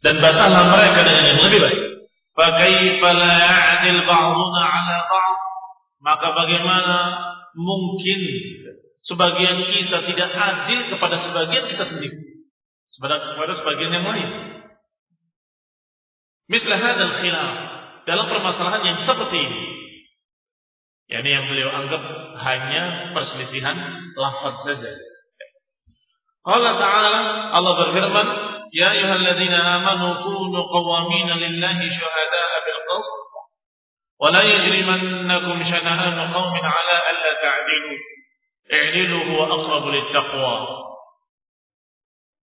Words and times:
dan 0.00 0.14
bantahlah 0.22 0.64
mereka 0.70 1.00
dengan 1.04 1.24
yang 1.34 1.40
lebih 1.42 1.60
baik. 1.60 1.80
Fakaifa 2.32 3.08
la 3.18 3.32
ya'dil 3.36 4.00
ba'duna 4.06 4.62
'ala 4.64 4.96
ba'd? 5.10 5.38
Maka 6.00 6.28
bagaimana 6.32 6.96
mungkin 7.58 8.20
sebagian 9.04 9.58
kita 9.68 9.98
tidak 10.08 10.30
adil 10.32 10.80
kepada 10.94 11.16
sebagian 11.28 11.64
kita 11.68 11.84
sendiri? 11.90 12.18
Kepada 13.00 13.52
sebagian 13.60 13.92
yang 13.96 14.06
lain. 14.08 14.30
Mislah 16.50 16.78
hadal 16.82 17.14
khilaf 17.22 17.52
dalam 18.04 18.26
permasalahan 18.26 18.82
yang 18.82 18.98
seperti 19.06 19.38
ini. 19.38 19.62
Yani 21.10 21.28
yang 21.30 21.46
beliau 21.46 21.70
anggap 21.74 22.02
hanya 22.42 23.14
perselisihan 23.14 23.76
lafaz 24.14 24.62
saja. 24.66 24.92
Allah 26.46 26.74
Ta'ala 26.78 27.20
Allah 27.54 27.72
berfirman, 27.86 28.26
"Ya 28.70 28.94
ayyuhalladzina 28.94 29.58
amanu 29.82 30.22
kunu 30.22 30.60
qawwamina 30.70 31.34
lillahi 31.38 31.86
syuhada'a 31.90 32.56
bil 32.66 32.80
qist 32.86 33.10
wa 34.20 34.28
la 34.30 34.42
yajrimannakum 34.46 35.58
shana'anu 35.66 36.22
qaumin 36.30 36.64
'ala 36.64 36.96
alla 37.10 37.32
ta'dilu. 37.42 37.94
I'dilu 38.70 39.16
huwa 39.30 39.44
aqrabu 39.50 39.88
littaqwa." 39.90 40.54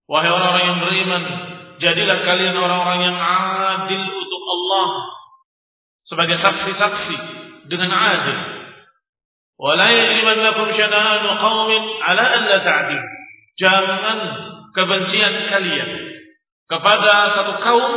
Wahai 0.07 0.31
orang-orang 0.31 0.65
yang 0.67 0.79
beriman, 0.83 1.23
jadilah 1.83 2.17
kalian 2.23 2.55
orang-orang 2.55 2.99
yang 3.11 3.17
adil 3.19 4.03
untuk 4.07 4.43
Allah 4.47 4.87
sebagai 6.07 6.37
saksi-saksi 6.39 7.17
dengan 7.67 7.91
adil. 7.91 8.39
Wa 9.59 9.75
la 9.79 9.89
yajrimannakum 9.91 10.75
shana'anu 10.75 11.29
qaumin 11.39 11.81
'ala 12.03 12.23
alla 12.35 12.57
ta'dilu 12.63 13.17
Jangan 13.57 14.19
kebencian 14.77 15.33
kalian 15.49 15.89
kepada 16.67 17.11
satu 17.39 17.53
kaum 17.63 17.93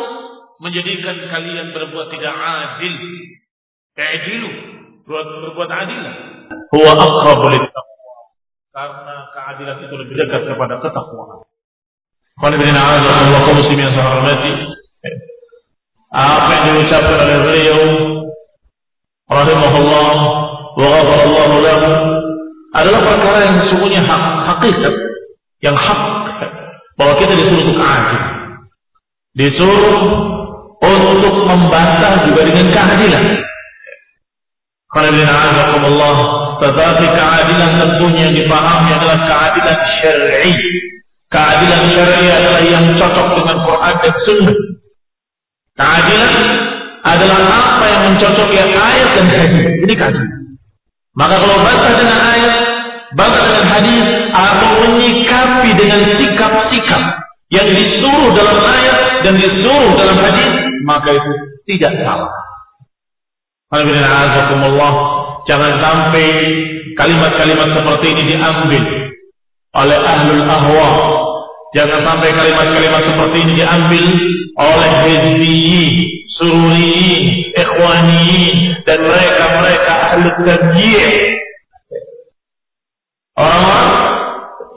menjadikan 0.62 1.16
kalian 1.26 1.74
berbuat 1.74 2.06
tidak 2.14 2.34
adil. 2.34 2.94
Ta'dilu, 3.98 4.50
berbuat, 5.04 5.26
berbuat 5.50 5.70
adil. 5.70 6.02
Huwa 6.70 6.92
aqrabu 6.94 7.46
littaqwa. 7.50 8.14
Karena 8.70 9.16
keadilan 9.34 9.76
itu 9.82 9.94
lebih 9.98 10.14
dekat 10.14 10.42
kepada 10.46 10.78
ketakwaan. 10.78 11.42
Qul 12.38 12.54
inna 12.54 12.80
a'udzu 12.80 13.10
wa 13.34 13.40
qul 13.44 13.56
muslimin 13.58 13.90
sahramati. 13.92 14.52
Apa 16.10 16.50
yang 16.50 16.62
diucapkan 16.78 17.18
oleh 17.22 17.38
beliau 17.46 17.82
rahimahullah 19.30 20.14
wa 20.74 20.86
ghafarallahu 20.90 21.54
lahu 21.62 21.90
adalah 22.74 23.00
perkara 23.02 23.38
yang 23.46 23.56
sesungguhnya 23.62 24.02
hak, 24.02 24.24
hakikat 24.46 24.94
yang 25.62 25.76
hak 25.78 26.00
bahwa 26.98 27.14
kita 27.18 27.32
disuruh 27.34 27.62
untuk 27.62 27.78
adil. 27.78 28.39
Disuruh 29.30 29.98
untuk 30.80 31.34
membantah 31.46 32.26
juga 32.26 32.40
dengan 32.50 32.66
keadilan. 32.74 33.24
Allah, 34.90 36.16
tetapi 36.58 37.04
keadilan 37.14 37.70
tentunya 37.78 38.20
yang 38.26 38.34
dipahami 38.42 38.90
adalah 38.90 39.18
keadilan 39.22 39.78
syar'i. 40.02 40.54
Keadilan 41.30 41.82
syar'i 41.94 42.26
adalah 42.26 42.62
yang 42.66 42.84
cocok 42.98 43.28
dengan 43.38 43.56
Quran 43.62 43.94
dan 44.02 44.14
Sunnah. 44.26 44.58
Keadilan 45.78 46.34
adalah 47.06 47.40
apa 47.54 47.84
yang 47.86 48.02
mencocoki 48.10 48.56
ayat 48.58 49.08
dan 49.14 49.26
hadis. 49.30 49.66
Ini 49.86 49.94
keadilan. 49.94 50.30
Maka 51.14 51.34
kalau 51.38 51.56
bantah 51.62 51.92
dengan 51.94 52.18
ayat, 52.18 52.54
bantah 53.14 53.42
dengan 53.46 53.66
hadis, 53.70 54.04
atau 54.30 54.70
menyikapi 54.90 55.70
dengan 55.78 56.00
sikap-sikap 56.18 57.02
yang 57.50 57.68
disuruh 57.78 58.30
dalam 58.34 58.69
dan 59.24 59.34
disuruh 59.36 59.92
dalam 59.96 60.16
hadis, 60.18 60.50
maka 60.84 61.10
itu 61.12 61.32
tidak 61.68 61.92
salah. 62.00 62.32
Alhamdulillah, 63.70 64.94
jangan 65.46 65.72
sampai 65.78 66.26
kalimat-kalimat 66.98 67.68
seperti 67.70 68.06
ini 68.10 68.22
diambil 68.34 68.84
oleh 69.78 69.98
ahlul 70.02 70.42
ahwa. 70.42 70.88
Jangan 71.70 72.02
sampai 72.02 72.34
kalimat-kalimat 72.34 73.02
seperti 73.14 73.36
ini 73.46 73.52
diambil 73.62 74.04
oleh 74.58 74.92
hizbiyi, 75.06 75.86
sururi, 76.34 77.06
ikhwani, 77.54 78.34
dan 78.82 78.98
mereka-mereka 79.06 79.92
ahlul 80.10 80.38
tajiyah. 80.42 81.14
Orang-orang 83.38 83.90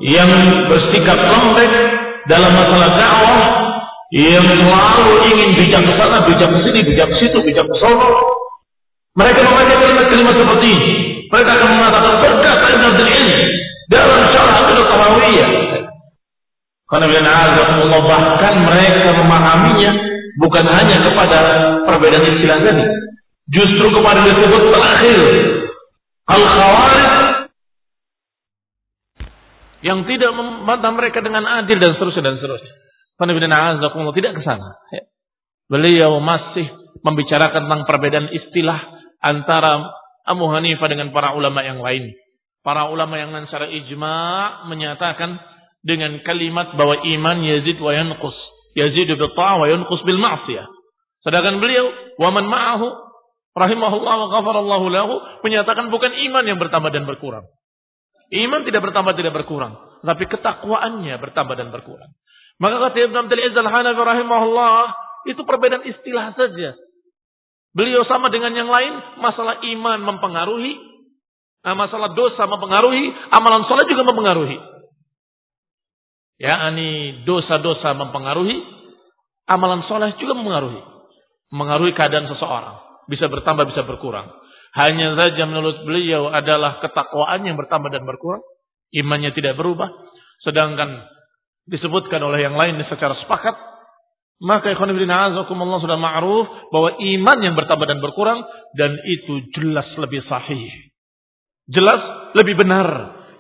yang 0.06 0.30
bersikap 0.70 1.18
lembek 1.18 1.74
dalam 2.30 2.54
masalah 2.54 2.90
dakwah 2.94 3.63
yang 4.14 4.46
selalu 4.46 5.26
ingin 5.26 5.50
bijak 5.58 5.82
ke 5.90 5.94
sana, 5.98 6.22
bijak 6.30 6.54
ke 6.54 6.60
sini, 6.62 6.86
bijak 6.86 7.10
ke 7.10 7.16
situ, 7.18 7.38
bijak 7.42 7.66
ke 7.66 7.76
sana. 7.82 8.06
Mereka 9.18 9.42
memakai 9.42 9.78
kalimat-kalimat 9.82 10.36
seperti 10.38 10.68
ini. 10.70 10.92
Mereka 11.34 11.50
akan 11.50 11.70
mengatakan 11.74 12.14
berkata 12.22 12.66
Ibn 12.78 12.84
Abdul 12.94 13.10
Ilm 13.10 13.42
dalam 13.90 14.22
syarah 14.30 14.56
Aqidah 14.62 14.86
Tahawiyah. 14.86 15.50
Karena 16.94 17.34
Allah 17.74 18.02
bahkan 18.06 18.54
mereka 18.62 19.10
memahaminya 19.18 19.92
bukan 20.38 20.66
hanya 20.70 20.98
kepada 21.10 21.40
perbedaan 21.90 22.38
istilah 22.38 22.58
tadi. 22.62 22.86
Justru 23.50 23.98
kepada 23.98 24.30
disebut 24.30 24.62
terakhir. 24.70 25.20
Al-Khawarij 26.30 27.06
yang 29.84 30.08
tidak 30.08 30.32
membantah 30.32 30.92
mereka 30.96 31.20
dengan 31.20 31.44
adil 31.44 31.76
dan 31.82 31.98
seterusnya 31.98 32.24
dan 32.24 32.36
seterusnya. 32.40 32.74
Tidak 34.14 34.32
ke 34.36 34.42
sana. 34.44 34.76
Ya. 34.92 35.04
Beliau 35.72 36.20
masih 36.20 36.68
membicarakan 37.02 37.66
tentang 37.66 37.84
perbedaan 37.88 38.28
istilah 38.32 38.80
antara 39.24 39.90
Abu 40.28 40.48
Hanifah 40.52 40.88
dengan 40.92 41.12
para 41.16 41.36
ulama 41.36 41.64
yang 41.64 41.80
lain. 41.80 42.12
Para 42.64 42.88
ulama 42.88 43.20
yang 43.20 43.36
secara 43.48 43.68
ijma 43.68 44.16
menyatakan 44.72 45.36
dengan 45.84 46.16
kalimat 46.24 46.72
bahwa 46.80 46.96
iman 47.04 47.38
yazid 47.44 47.76
wa 47.80 47.92
yanqus. 47.92 48.36
Yazid 48.74 49.12
bil 49.12 49.36
ta'a 49.36 49.60
wa 49.60 49.68
yanqus 49.68 50.00
bil 50.08 50.20
ma'siyah. 50.20 50.68
Sedangkan 51.28 51.60
beliau 51.60 51.92
wa 52.20 52.30
man 52.32 52.48
ma'ahu 52.48 52.88
rahimahullah 53.54 54.16
wa 54.16 54.28
ghafarallahu 54.40 54.86
lahu 54.92 55.14
menyatakan 55.44 55.92
bukan 55.92 56.12
iman 56.32 56.44
yang 56.48 56.60
bertambah 56.60 56.92
dan 56.92 57.04
berkurang. 57.04 57.48
Iman 58.34 58.66
tidak 58.66 58.82
bertambah 58.82 59.14
tidak 59.14 59.36
berkurang, 59.36 59.78
tapi 60.02 60.26
ketakwaannya 60.26 61.22
bertambah 61.22 61.54
dan 61.54 61.70
berkurang. 61.70 62.10
Maka 62.64 62.76
kata 62.80 63.12
Ibn 63.12 63.28
Abdul 63.28 63.44
Izzal 63.44 63.68
Hanafi 63.68 64.00
rahimahullah, 64.00 64.96
itu 65.28 65.42
perbedaan 65.44 65.84
istilah 65.84 66.32
saja. 66.32 66.80
Beliau 67.76 68.08
sama 68.08 68.32
dengan 68.32 68.56
yang 68.56 68.72
lain, 68.72 69.20
masalah 69.20 69.60
iman 69.60 70.00
mempengaruhi, 70.00 70.80
nah, 71.68 71.76
masalah 71.76 72.16
dosa 72.16 72.48
mempengaruhi, 72.48 73.12
amalan 73.36 73.68
sholat 73.68 73.84
juga 73.92 74.08
mempengaruhi. 74.08 74.58
Ya, 76.40 76.56
ini 76.72 77.24
dosa-dosa 77.28 78.00
mempengaruhi, 78.00 78.56
amalan 79.52 79.84
sholat 79.92 80.16
juga 80.16 80.32
mempengaruhi. 80.32 80.80
Mengaruhi 81.52 81.92
keadaan 81.92 82.32
seseorang. 82.32 82.80
Bisa 83.12 83.28
bertambah, 83.28 83.68
bisa 83.76 83.84
berkurang. 83.84 84.32
Hanya 84.74 85.20
saja 85.20 85.44
menurut 85.46 85.84
beliau 85.84 86.32
adalah 86.32 86.80
ketakwaan 86.80 87.44
yang 87.44 87.60
bertambah 87.60 87.92
dan 87.92 88.08
berkurang. 88.08 88.42
Imannya 88.96 89.36
tidak 89.36 89.60
berubah. 89.60 89.92
Sedangkan 90.42 91.04
disebutkan 91.68 92.20
oleh 92.24 92.44
yang 92.44 92.56
lain 92.56 92.80
secara 92.88 93.16
sepakat. 93.24 93.56
Maka 94.44 94.76
ikhwanibidina 94.76 95.32
azakumullah 95.32 95.80
sudah 95.80 95.96
ma'ruf 95.96 96.48
bahwa 96.68 97.00
iman 97.00 97.38
yang 97.40 97.56
bertambah 97.56 97.88
dan 97.88 98.04
berkurang. 98.04 98.44
Dan 98.76 99.00
itu 99.08 99.48
jelas 99.56 99.88
lebih 99.96 100.20
sahih. 100.28 100.68
Jelas 101.72 102.34
lebih 102.36 102.60
benar. 102.60 102.88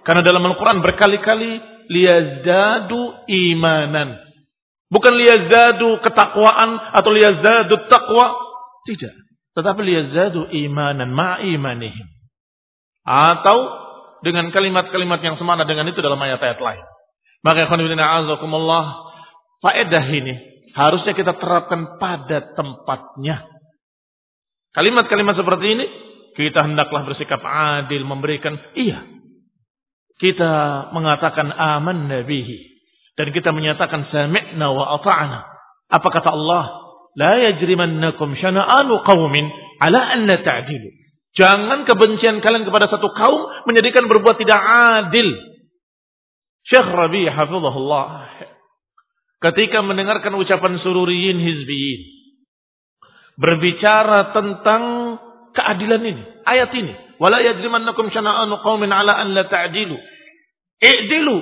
Karena 0.07 0.23
dalam 0.23 0.43
Al-Quran 0.47 0.79
berkali-kali 0.79 1.51
liyazdadu 1.91 3.27
imanan. 3.27 4.15
Bukan 4.87 5.13
liyazdadu 5.17 5.99
ketakwaan 6.05 6.95
atau 6.95 7.11
liyazdadu 7.11 7.75
takwa. 7.91 8.39
Tidak. 8.87 9.13
Tetapi 9.53 9.81
liyazadu 9.83 10.49
imanan 10.55 11.11
ma'imanihim. 11.11 12.07
Atau 13.03 13.57
dengan 14.23 14.47
kalimat-kalimat 14.55 15.19
yang 15.19 15.35
semana 15.35 15.67
dengan 15.67 15.91
itu 15.91 15.99
dalam 15.99 16.17
ayat-ayat 16.17 16.63
lain. 16.63 16.83
Maka 17.43 17.67
azakumullah. 17.67 19.11
Faedah 19.63 20.05
ini 20.11 20.33
harusnya 20.75 21.13
kita 21.15 21.37
terapkan 21.39 21.99
pada 22.01 22.55
tempatnya. 22.55 23.47
Kalimat-kalimat 24.73 25.37
seperti 25.37 25.65
ini 25.77 25.85
kita 26.33 26.65
hendaklah 26.65 27.05
bersikap 27.05 27.39
adil 27.45 28.03
memberikan 28.03 28.57
iya. 28.73 29.05
Kita 30.17 30.51
mengatakan 30.95 31.51
aman 31.51 32.09
nabihi 32.09 32.57
dan 33.13 33.29
kita 33.29 33.53
menyatakan 33.53 34.09
sami'na 34.09 34.67
wa 34.73 34.97
ata'na. 34.97 35.39
Apa 35.93 36.07
kata 36.09 36.33
Allah? 36.33 36.65
La 37.13 37.37
yajrimannakum 37.37 38.33
syana'anu 38.33 39.05
qaumin 39.05 39.45
ala 39.77 40.17
an 40.17 40.25
la 40.25 40.41
ta'dilu. 40.41 40.89
Jangan 41.37 41.85
kebencian 41.85 42.41
kalian 42.41 42.65
kepada 42.65 42.89
satu 42.89 43.09
kaum 43.13 43.41
menjadikan 43.69 44.05
berbuat 44.09 44.37
tidak 44.41 44.57
adil. 44.57 45.52
Syekh 46.67 46.87
Rabi 46.87 47.27
hafizahullah 47.27 48.05
ketika 49.43 49.83
mendengarkan 49.83 50.31
ucapan 50.39 50.79
sururiyin 50.79 51.35
hizbiyin 51.35 52.01
berbicara 53.35 54.31
tentang 54.31 54.83
keadilan 55.53 56.01
ini, 56.01 56.23
ayat 56.45 56.69
ini. 56.73 56.93
Wala 57.21 57.39
yajrimannakum 57.39 58.09
syana'anu 58.11 58.59
qaumin 58.61 58.91
ala 58.91 59.15
an 59.15 59.31
la 59.31 59.47
ta'dilu. 59.47 59.95
I'dilu 60.81 61.37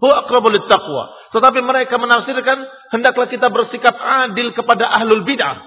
huwa 0.00 0.14
aqrabu 0.24 0.54
taqwa. 0.70 1.04
Tetapi 1.34 1.60
mereka 1.60 2.00
menafsirkan 2.00 2.64
hendaklah 2.94 3.28
kita 3.28 3.52
bersikap 3.52 3.92
adil 3.98 4.54
kepada 4.56 4.88
ahlul 4.88 5.26
bid'ah. 5.26 5.60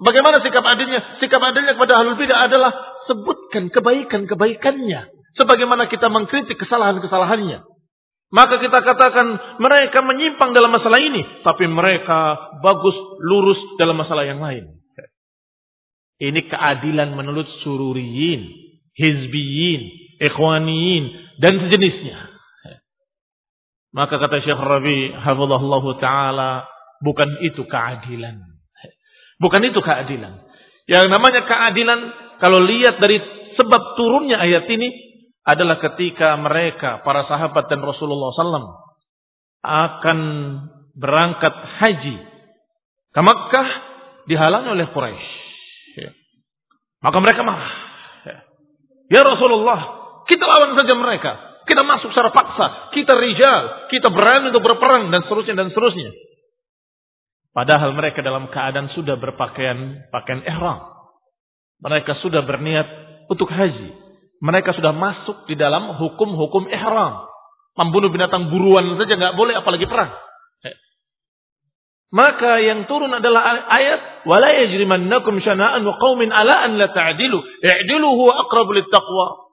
Bagaimana 0.00 0.40
sikap 0.40 0.64
adilnya? 0.64 1.20
Sikap 1.20 1.38
adilnya 1.44 1.76
kepada 1.76 2.00
ahlul 2.00 2.18
bid'ah 2.18 2.48
adalah 2.50 2.72
sebutkan 3.06 3.68
kebaikan-kebaikannya. 3.68 5.19
Sebagaimana 5.38 5.86
kita 5.86 6.10
mengkritik 6.10 6.58
kesalahan-kesalahannya. 6.58 7.62
Maka 8.30 8.62
kita 8.62 8.78
katakan 8.86 9.58
mereka 9.58 10.06
menyimpang 10.06 10.54
dalam 10.54 10.70
masalah 10.70 11.02
ini. 11.02 11.22
Tapi 11.42 11.66
mereka 11.66 12.38
bagus, 12.62 12.94
lurus 13.26 13.58
dalam 13.78 13.98
masalah 13.98 14.22
yang 14.22 14.38
lain. 14.38 14.70
Ini 16.20 16.40
keadilan 16.46 17.16
menurut 17.16 17.48
sururiyin, 17.64 18.44
hizbiyin, 18.94 19.82
ikhwaniyin, 20.20 21.04
dan 21.40 21.58
sejenisnya. 21.64 22.30
Maka 23.90 24.22
kata 24.22 24.44
Syekh 24.46 24.60
Rabi, 24.60 25.10
hafizahullah 25.10 25.84
ta'ala, 25.98 26.50
bukan 27.02 27.40
itu 27.42 27.66
keadilan. 27.66 28.38
Bukan 29.42 29.62
itu 29.66 29.80
keadilan. 29.82 30.44
Yang 30.86 31.06
namanya 31.10 31.42
keadilan, 31.48 31.98
kalau 32.38 32.62
lihat 32.62 33.02
dari 33.02 33.18
sebab 33.58 33.98
turunnya 33.98 34.38
ayat 34.38 34.68
ini, 34.70 35.09
adalah 35.44 35.80
ketika 35.80 36.36
mereka, 36.36 37.00
para 37.00 37.24
sahabat 37.24 37.66
dan 37.72 37.80
Rasulullah 37.80 38.30
SAW, 38.36 38.92
akan 39.60 40.18
berangkat 40.96 41.54
haji 41.80 42.16
ke 43.10 43.20
Makkah 43.20 43.68
dihalangi 44.28 44.68
oleh 44.72 44.86
Quraisy. 44.92 45.30
Ya. 46.00 46.10
Maka 47.02 47.18
mereka 47.18 47.40
marah. 47.42 47.74
Ya. 48.24 48.38
ya 49.18 49.20
Rasulullah, 49.24 49.80
kita 50.28 50.44
lawan 50.44 50.76
saja 50.76 50.94
mereka. 50.94 51.32
Kita 51.66 51.86
masuk 51.86 52.10
secara 52.10 52.34
paksa. 52.34 52.66
Kita 52.94 53.14
rijal. 53.14 53.90
Kita 53.92 54.10
berani 54.10 54.50
untuk 54.50 54.64
berperang 54.64 55.10
dan 55.14 55.22
seterusnya 55.22 55.54
dan 55.54 55.68
seterusnya. 55.70 56.10
Padahal 57.50 57.94
mereka 57.94 58.22
dalam 58.22 58.46
keadaan 58.50 58.90
sudah 58.94 59.18
berpakaian 59.18 60.06
pakaian 60.14 60.42
ihram. 60.46 60.86
Mereka 61.82 62.22
sudah 62.22 62.46
berniat 62.46 62.86
untuk 63.26 63.50
haji. 63.50 64.09
Mereka 64.40 64.72
sudah 64.72 64.96
masuk 64.96 65.44
di 65.44 65.54
dalam 65.56 66.00
hukum-hukum 66.00 66.72
ihram. 66.72 67.28
Membunuh 67.76 68.08
binatang 68.08 68.48
buruan 68.48 68.96
saja 68.96 69.14
nggak 69.16 69.36
boleh 69.36 69.54
apalagi 69.60 69.84
perang. 69.84 70.10
Eh. 70.64 70.76
Maka 72.12 72.60
yang 72.64 72.88
turun 72.88 73.12
adalah 73.12 73.68
ayat 73.68 74.24
wala 74.24 74.48
yajrimannakum 74.64 75.38
syana'an 75.44 75.84
qaumin 75.84 76.32
ala 76.32 76.66
an 76.66 76.80
la 76.80 76.88
ta'dilu 76.88 77.38
i'dilu 77.60 78.08
huwa 78.16 78.48
aqrabu 78.48 78.80
taqwa. 78.88 79.52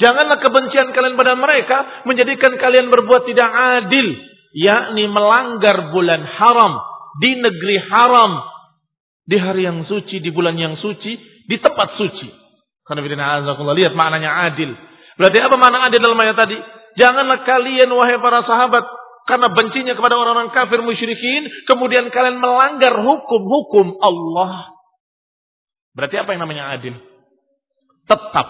Janganlah 0.00 0.40
kebencian 0.40 0.96
kalian 0.96 1.16
pada 1.16 1.36
mereka 1.36 2.08
menjadikan 2.08 2.56
kalian 2.56 2.88
berbuat 2.88 3.28
tidak 3.28 3.48
adil, 3.84 4.16
yakni 4.56 5.04
melanggar 5.08 5.92
bulan 5.92 6.24
haram 6.24 6.80
di 7.20 7.36
negeri 7.36 7.76
haram, 7.84 8.40
di 9.28 9.36
hari 9.36 9.68
yang 9.68 9.84
suci, 9.84 10.24
di 10.24 10.32
bulan 10.32 10.56
yang 10.56 10.80
suci, 10.80 11.12
di 11.48 11.56
tempat 11.60 12.00
suci. 12.00 12.28
Karena 12.90 13.70
lihat 13.78 13.94
maknanya 13.94 14.50
adil. 14.50 14.74
Berarti 15.14 15.38
apa 15.38 15.54
makna 15.54 15.86
adil 15.86 16.02
dalam 16.02 16.18
ayat 16.18 16.34
tadi? 16.34 16.58
Janganlah 16.98 17.46
kalian 17.46 17.86
wahai 17.94 18.18
para 18.18 18.42
sahabat 18.42 18.82
karena 19.30 19.46
bencinya 19.54 19.94
kepada 19.94 20.18
orang-orang 20.18 20.50
kafir 20.50 20.82
musyrikin, 20.82 21.46
kemudian 21.70 22.10
kalian 22.10 22.42
melanggar 22.42 22.98
hukum-hukum 22.98 23.94
Allah. 24.02 24.74
Berarti 25.94 26.18
apa 26.18 26.34
yang 26.34 26.42
namanya 26.42 26.74
adil? 26.74 26.98
Tetap 28.10 28.48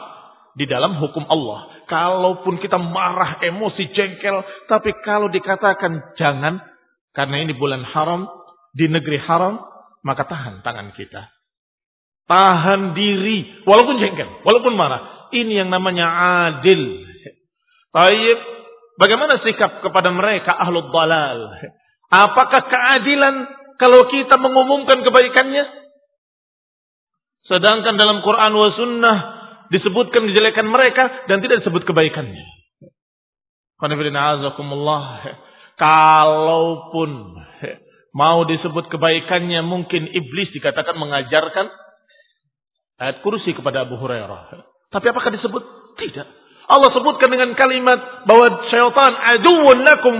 di 0.56 0.64
dalam 0.64 0.96
hukum 0.96 1.28
Allah. 1.28 1.84
Kalaupun 1.84 2.64
kita 2.64 2.80
marah, 2.80 3.44
emosi, 3.44 3.92
jengkel, 3.92 4.40
tapi 4.72 4.96
kalau 5.04 5.28
dikatakan 5.28 6.16
jangan, 6.16 6.64
karena 7.12 7.44
ini 7.44 7.52
bulan 7.52 7.84
haram, 7.84 8.24
di 8.72 8.88
negeri 8.88 9.20
haram, 9.20 9.60
maka 10.00 10.24
tahan 10.24 10.64
tangan 10.64 10.96
kita. 10.96 11.28
Tahan 12.30 12.94
diri. 12.94 13.66
Walaupun 13.66 13.98
jengkel. 13.98 14.46
Walaupun 14.46 14.78
marah. 14.78 15.26
Ini 15.34 15.66
yang 15.66 15.70
namanya 15.74 16.06
adil. 16.46 17.02
Taib. 17.90 18.38
Bagaimana 19.02 19.42
sikap 19.42 19.82
kepada 19.82 20.14
mereka 20.14 20.54
ahlul 20.54 20.94
dalal? 20.94 21.58
Apakah 22.06 22.70
keadilan 22.70 23.34
kalau 23.82 24.06
kita 24.06 24.38
mengumumkan 24.38 25.02
kebaikannya? 25.02 25.64
Sedangkan 27.50 27.98
dalam 27.98 28.22
Quran 28.22 28.52
wa 28.54 28.70
sunnah 28.78 29.18
disebutkan 29.74 30.30
kejelekan 30.30 30.70
mereka 30.70 31.26
dan 31.26 31.42
tidak 31.42 31.66
disebut 31.66 31.82
kebaikannya. 31.82 32.46
Kalaupun 35.80 37.10
mau 38.20 38.38
disebut 38.44 38.84
kebaikannya 38.92 39.64
mungkin 39.64 40.12
iblis 40.12 40.52
dikatakan 40.52 40.94
mengajarkan 40.94 41.72
ayat 43.00 43.24
kursi 43.24 43.56
kepada 43.56 43.88
Abu 43.88 43.96
Hurairah. 43.96 44.52
Tapi 44.92 45.06
apakah 45.08 45.32
disebut? 45.32 45.62
Tidak. 45.96 46.28
Allah 46.70 46.90
sebutkan 46.94 47.32
dengan 47.32 47.56
kalimat 47.58 48.28
bahwa 48.28 48.68
syaitan 48.68 49.12
aduun 49.34 49.78
lakum. 49.82 50.16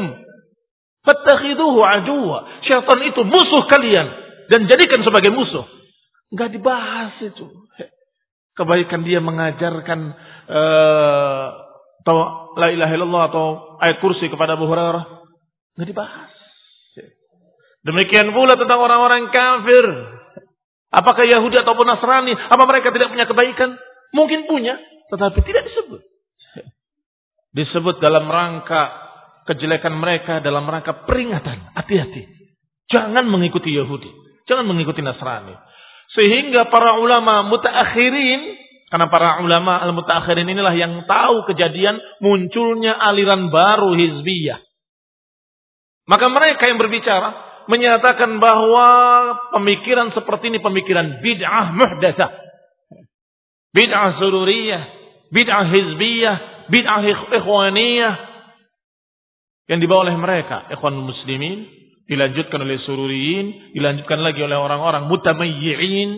Fattakhiduhu 1.05 1.79
aduwa. 1.85 2.49
Syaitan 2.65 2.99
itu 3.07 3.21
musuh 3.23 3.63
kalian. 3.69 4.09
Dan 4.51 4.67
jadikan 4.67 5.05
sebagai 5.07 5.31
musuh. 5.31 5.63
Enggak 6.35 6.51
dibahas 6.57 7.15
itu. 7.23 7.47
Kebaikan 8.59 9.07
dia 9.07 9.23
mengajarkan 9.23 10.01
uh, 10.51 11.47
la 12.59 12.69
ilaha 12.75 12.93
illallah 12.99 13.25
atau 13.31 13.47
ayat 13.79 14.03
kursi 14.03 14.27
kepada 14.27 14.59
Abu 14.59 14.67
Hurairah. 14.67 15.05
Enggak 15.79 15.89
dibahas. 15.95 16.31
Demikian 17.81 18.37
pula 18.37 18.61
tentang 18.61 18.77
orang-orang 18.77 19.33
kafir 19.33 19.87
Apakah 20.91 21.23
Yahudi 21.23 21.55
ataupun 21.63 21.87
Nasrani, 21.87 22.35
apa 22.35 22.63
mereka 22.67 22.91
tidak 22.91 23.15
punya 23.15 23.27
kebaikan? 23.31 23.79
Mungkin 24.11 24.51
punya, 24.51 24.75
tetapi 25.15 25.39
tidak 25.47 25.71
disebut. 25.71 26.03
Disebut 27.59 28.03
dalam 28.03 28.27
rangka 28.27 28.91
kejelekan 29.47 29.95
mereka, 29.95 30.43
dalam 30.43 30.67
rangka 30.67 31.07
peringatan. 31.07 31.79
Hati-hati. 31.79 32.27
Jangan 32.91 33.23
mengikuti 33.31 33.71
Yahudi. 33.71 34.11
Jangan 34.51 34.67
mengikuti 34.67 34.99
Nasrani. 34.99 35.55
Sehingga 36.11 36.67
para 36.75 36.99
ulama 36.99 37.47
mutaakhirin, 37.47 38.41
karena 38.91 39.07
para 39.07 39.39
ulama 39.47 39.79
al-mutaakhirin 39.79 40.51
inilah 40.51 40.75
yang 40.75 41.07
tahu 41.07 41.47
kejadian 41.47 42.03
munculnya 42.19 42.99
aliran 42.99 43.55
baru 43.55 43.95
hizbiyah. 43.95 44.59
Maka 46.11 46.27
mereka 46.27 46.67
yang 46.67 46.83
berbicara, 46.83 47.50
menyatakan 47.71 48.43
bahwa 48.43 48.87
pemikiran 49.55 50.11
seperti 50.11 50.51
ini 50.51 50.59
pemikiran 50.59 51.23
bid'ah 51.23 51.71
muhdatsah. 51.71 52.31
Bid'ah 53.71 54.19
sururiyah, 54.19 54.83
bid'ah 55.31 55.65
hizbiyah, 55.71 56.37
bid'ah 56.67 57.03
ikhwaniyah 57.07 58.15
yang 59.71 59.79
dibawa 59.79 60.11
oleh 60.11 60.19
mereka, 60.19 60.67
ikhwan 60.75 60.99
muslimin, 60.99 61.71
dilanjutkan 62.11 62.59
oleh 62.59 62.83
sururiyin, 62.83 63.71
dilanjutkan 63.79 64.19
lagi 64.19 64.43
oleh 64.43 64.59
orang-orang 64.59 65.07
mutamayyi'in. 65.07 66.11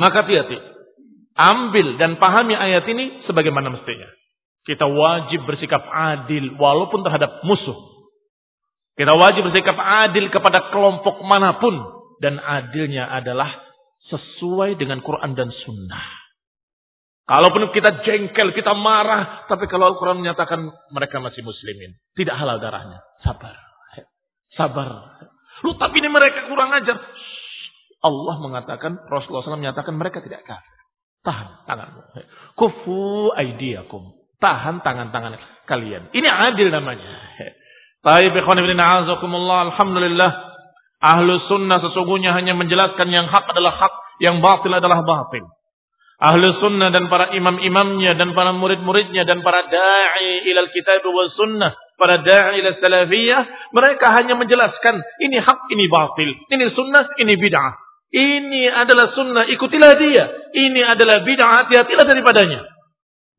Maka 0.00 0.16
hati-hati. 0.24 0.56
Ambil 1.36 2.00
dan 2.00 2.16
pahami 2.16 2.56
ayat 2.56 2.88
ini 2.88 3.28
sebagaimana 3.28 3.68
mestinya. 3.68 4.08
Kita 4.64 4.88
wajib 4.88 5.44
bersikap 5.44 5.84
adil 5.84 6.56
walaupun 6.56 7.04
terhadap 7.04 7.44
musuh 7.44 7.93
kita 8.94 9.12
wajib 9.18 9.42
bersikap 9.50 9.74
adil 9.74 10.30
kepada 10.30 10.70
kelompok 10.70 11.18
mana 11.26 11.58
pun. 11.58 11.74
Dan 12.22 12.38
adilnya 12.38 13.10
adalah 13.10 13.50
sesuai 14.06 14.78
dengan 14.78 15.02
Quran 15.02 15.34
dan 15.34 15.50
Sunnah. 15.50 16.06
Kalaupun 17.26 17.72
kita 17.74 18.04
jengkel, 18.06 18.54
kita 18.54 18.70
marah. 18.76 19.48
Tapi 19.50 19.66
kalau 19.66 19.92
Al-Quran 19.92 20.22
menyatakan 20.22 20.62
mereka 20.94 21.18
masih 21.18 21.42
muslimin. 21.42 21.98
Tidak 22.14 22.32
halal 22.32 22.62
darahnya. 22.62 23.02
Sabar. 23.26 23.56
Sabar. 24.54 24.88
Lu 25.66 25.74
tapi 25.74 25.98
ini 25.98 26.08
mereka 26.12 26.46
kurang 26.46 26.70
ajar. 26.70 27.00
Allah 28.04 28.36
mengatakan, 28.36 29.00
Rasulullah 29.08 29.48
SAW 29.48 29.64
menyatakan 29.64 29.96
mereka 29.96 30.20
tidak 30.20 30.44
kafir. 30.44 30.80
Tahan 31.24 31.64
tanganmu. 31.64 32.00
Kufu 32.52 33.32
aidiakum. 33.32 34.12
Tahan 34.36 34.84
tangan-tangan 34.84 35.64
kalian. 35.64 36.12
Ini 36.12 36.28
adil 36.28 36.68
namanya. 36.68 37.08
Baik, 38.04 38.36
ikhwan 38.36 38.60
ibn 38.60 38.76
a'azakumullah, 38.76 39.72
alhamdulillah. 39.72 40.30
Ahlu 41.00 41.40
sunnah 41.48 41.80
sesungguhnya 41.80 42.36
hanya 42.36 42.52
menjelaskan 42.52 43.08
yang 43.08 43.32
hak 43.32 43.48
adalah 43.48 43.80
hak, 43.80 43.94
yang 44.20 44.44
batil 44.44 44.72
adalah 44.76 45.00
batil. 45.00 45.44
Ahlu 46.20 46.60
sunnah 46.60 46.92
dan 46.92 47.08
para 47.08 47.32
imam-imamnya 47.32 48.14
dan 48.20 48.36
para 48.36 48.52
murid-muridnya 48.52 49.24
dan 49.24 49.40
para 49.40 49.66
da'i 49.66 50.52
ilal 50.52 50.68
kitab 50.70 51.02
wa 51.08 51.32
sunnah 51.32 51.72
para 51.94 52.20
da'i 52.20 52.60
ila 52.60 52.70
salafiyah, 52.78 53.42
mereka 53.70 54.10
hanya 54.14 54.34
menjelaskan 54.34 55.00
ini 55.22 55.38
hak, 55.38 55.70
ini 55.70 55.86
batil, 55.86 56.30
ini 56.50 56.64
sunnah, 56.74 57.14
ini 57.22 57.34
bid'ah. 57.38 57.72
Ini 58.14 58.70
adalah 58.70 59.10
sunnah, 59.10 59.42
ikutilah 59.50 59.92
dia. 59.98 60.24
Ini 60.54 60.80
adalah 60.86 61.26
bid'ah, 61.26 61.50
hati-hatilah 61.64 62.04
daripadanya. 62.06 62.62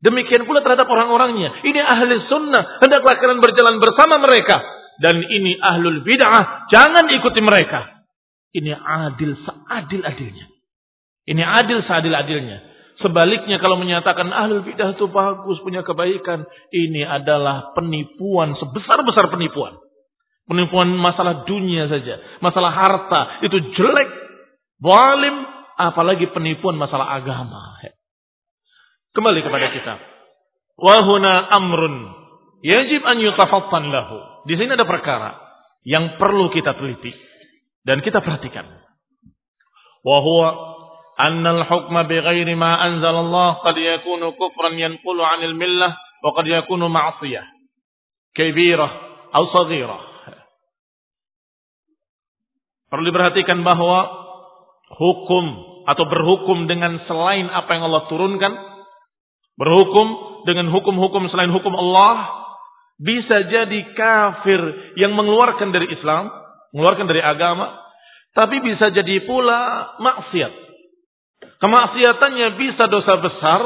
Demikian 0.06 0.46
pula 0.46 0.62
terhadap 0.62 0.86
orang-orangnya. 0.86 1.66
Ini 1.66 1.82
ahli 1.82 2.14
sunnah, 2.30 2.78
hendaklah 2.78 3.18
kalian 3.18 3.42
berjalan 3.42 3.82
bersama 3.82 4.22
mereka. 4.22 4.62
Dan 5.02 5.18
ini 5.18 5.58
ahlul 5.58 6.06
bid'ah, 6.06 6.70
jangan 6.70 7.10
ikuti 7.10 7.42
mereka. 7.42 8.06
Ini 8.54 8.70
adil 8.72 9.34
seadil-adilnya. 9.34 10.46
Ini 11.26 11.42
adil 11.42 11.82
seadil-adilnya. 11.84 12.58
Sebaliknya 13.02 13.60
kalau 13.60 13.76
menyatakan 13.76 14.30
ahlul 14.30 14.62
bidah 14.62 14.94
itu 14.94 15.10
bagus, 15.10 15.58
punya 15.60 15.82
kebaikan. 15.82 16.46
Ini 16.70 17.02
adalah 17.04 17.74
penipuan, 17.74 18.54
sebesar-besar 18.56 19.28
penipuan. 19.28 19.76
Penipuan 20.46 20.94
masalah 20.94 21.42
dunia 21.44 21.90
saja. 21.90 22.22
Masalah 22.38 22.70
harta. 22.70 23.42
Itu 23.42 23.58
jelek. 23.58 24.10
Walim. 24.78 25.34
Apalagi 25.76 26.30
penipuan 26.30 26.78
masalah 26.78 27.18
agama 27.18 27.76
kembali 29.16 29.40
kepada 29.40 29.72
kita. 29.72 29.94
Wahuna 30.76 31.48
amrun 31.56 32.12
yajib 32.60 33.00
an 33.08 33.16
yutafattan 33.16 33.88
lahu. 33.88 34.44
Di 34.44 34.60
sini 34.60 34.76
ada 34.76 34.84
perkara 34.84 35.40
yang 35.88 36.20
perlu 36.20 36.52
kita 36.52 36.76
teliti 36.76 37.16
dan 37.88 38.04
kita 38.04 38.20
perhatikan. 38.20 38.68
Wa 40.04 40.18
huwa 40.20 40.48
anna 41.16 41.64
al-hukma 41.64 42.04
bighairi 42.04 42.52
ma 42.52 42.76
anzalallah 42.84 43.64
qad 43.64 43.80
yakunu 43.80 44.36
kufran 44.36 44.76
yanqulu 44.76 45.24
'anil 45.24 45.56
millah 45.56 45.96
wa 45.96 46.30
qad 46.36 46.44
yakunu 46.44 46.92
ma'siyah 46.92 47.56
kabirah 48.36 48.92
atau 49.32 49.48
saghirah. 49.56 50.02
Perlu 52.86 53.02
diperhatikan 53.10 53.66
bahwa 53.66 54.06
hukum 54.94 55.44
atau 55.90 56.04
berhukum 56.06 56.70
dengan 56.70 57.02
selain 57.08 57.50
apa 57.50 57.66
yang 57.74 57.90
Allah 57.90 58.06
turunkan 58.06 58.75
berhukum 59.56 60.06
dengan 60.48 60.70
hukum-hukum 60.70 61.28
selain 61.32 61.50
hukum 61.50 61.72
Allah, 61.74 62.30
bisa 62.96 63.44
jadi 63.50 63.80
kafir 63.92 64.60
yang 65.00 65.12
mengeluarkan 65.12 65.72
dari 65.72 65.90
Islam, 65.92 66.32
mengeluarkan 66.72 67.08
dari 67.08 67.20
agama, 67.20 67.76
tapi 68.36 68.60
bisa 68.60 68.92
jadi 68.92 69.24
pula 69.24 69.96
maksiat 70.00 70.66
Kemaksiatannya 71.56 72.48
bisa 72.60 72.84
dosa 72.92 73.16
besar, 73.20 73.60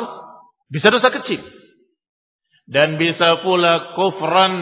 bisa 0.71 0.89
dosa 0.95 1.09
kecil. 1.11 1.43
Dan 2.71 3.03
bisa 3.03 3.43
pula 3.43 3.99
kufran, 3.99 4.55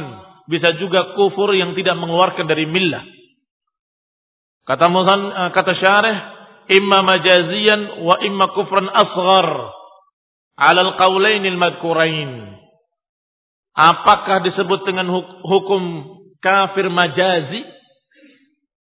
bisa 0.49 0.73
juga 0.81 1.13
kufur 1.13 1.53
yang 1.53 1.77
tidak 1.77 2.01
mengeluarkan 2.01 2.49
dari 2.49 2.65
millah. 2.65 3.05
Kata 4.65 4.89
Musan, 4.89 5.21
eh, 5.29 5.51
kata 5.53 5.73
syarih, 5.77 6.17
imma 6.73 7.05
majazian 7.05 7.81
wa 8.05 8.17
imma 8.25 8.47
kufran 8.57 8.89
asghar 8.89 9.77
ala 10.59 10.81
al-qawlain 10.93 11.47
al-madhkurain. 11.47 12.59
Apakah 13.79 14.43
disebut 14.43 14.83
dengan 14.83 15.07
hukum 15.47 15.83
kafir 16.43 16.91
majazi 16.91 17.63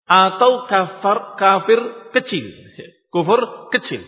atau 0.04 0.68
kafir 0.68 1.18
kafir 1.40 1.80
kecil? 2.20 2.46
Kufur 3.08 3.72
kecil. 3.72 4.04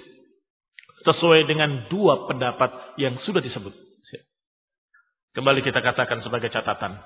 Sesuai 1.07 1.47
dengan 1.47 1.87
dua 1.87 2.27
pendapat 2.27 2.99
yang 2.99 3.15
sudah 3.23 3.39
disebut. 3.39 3.71
Kembali 5.33 5.65
kita 5.65 5.81
katakan 5.81 6.21
sebagai 6.21 6.51
catatan. 6.51 6.99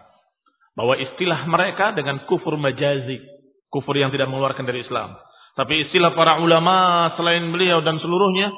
Bahwa 0.77 0.93
istilah 0.97 1.47
mereka 1.49 1.93
dengan 1.93 2.25
kufur 2.29 2.57
majazi. 2.57 3.23
Kufur 3.69 3.97
yang 3.97 4.13
tidak 4.13 4.29
mengeluarkan 4.29 4.65
dari 4.65 4.85
Islam. 4.85 5.17
Tapi 5.57 5.89
istilah 5.89 6.13
para 6.13 6.37
ulama 6.37 7.09
selain 7.17 7.49
beliau 7.49 7.81
dan 7.81 7.97
seluruhnya. 7.97 8.53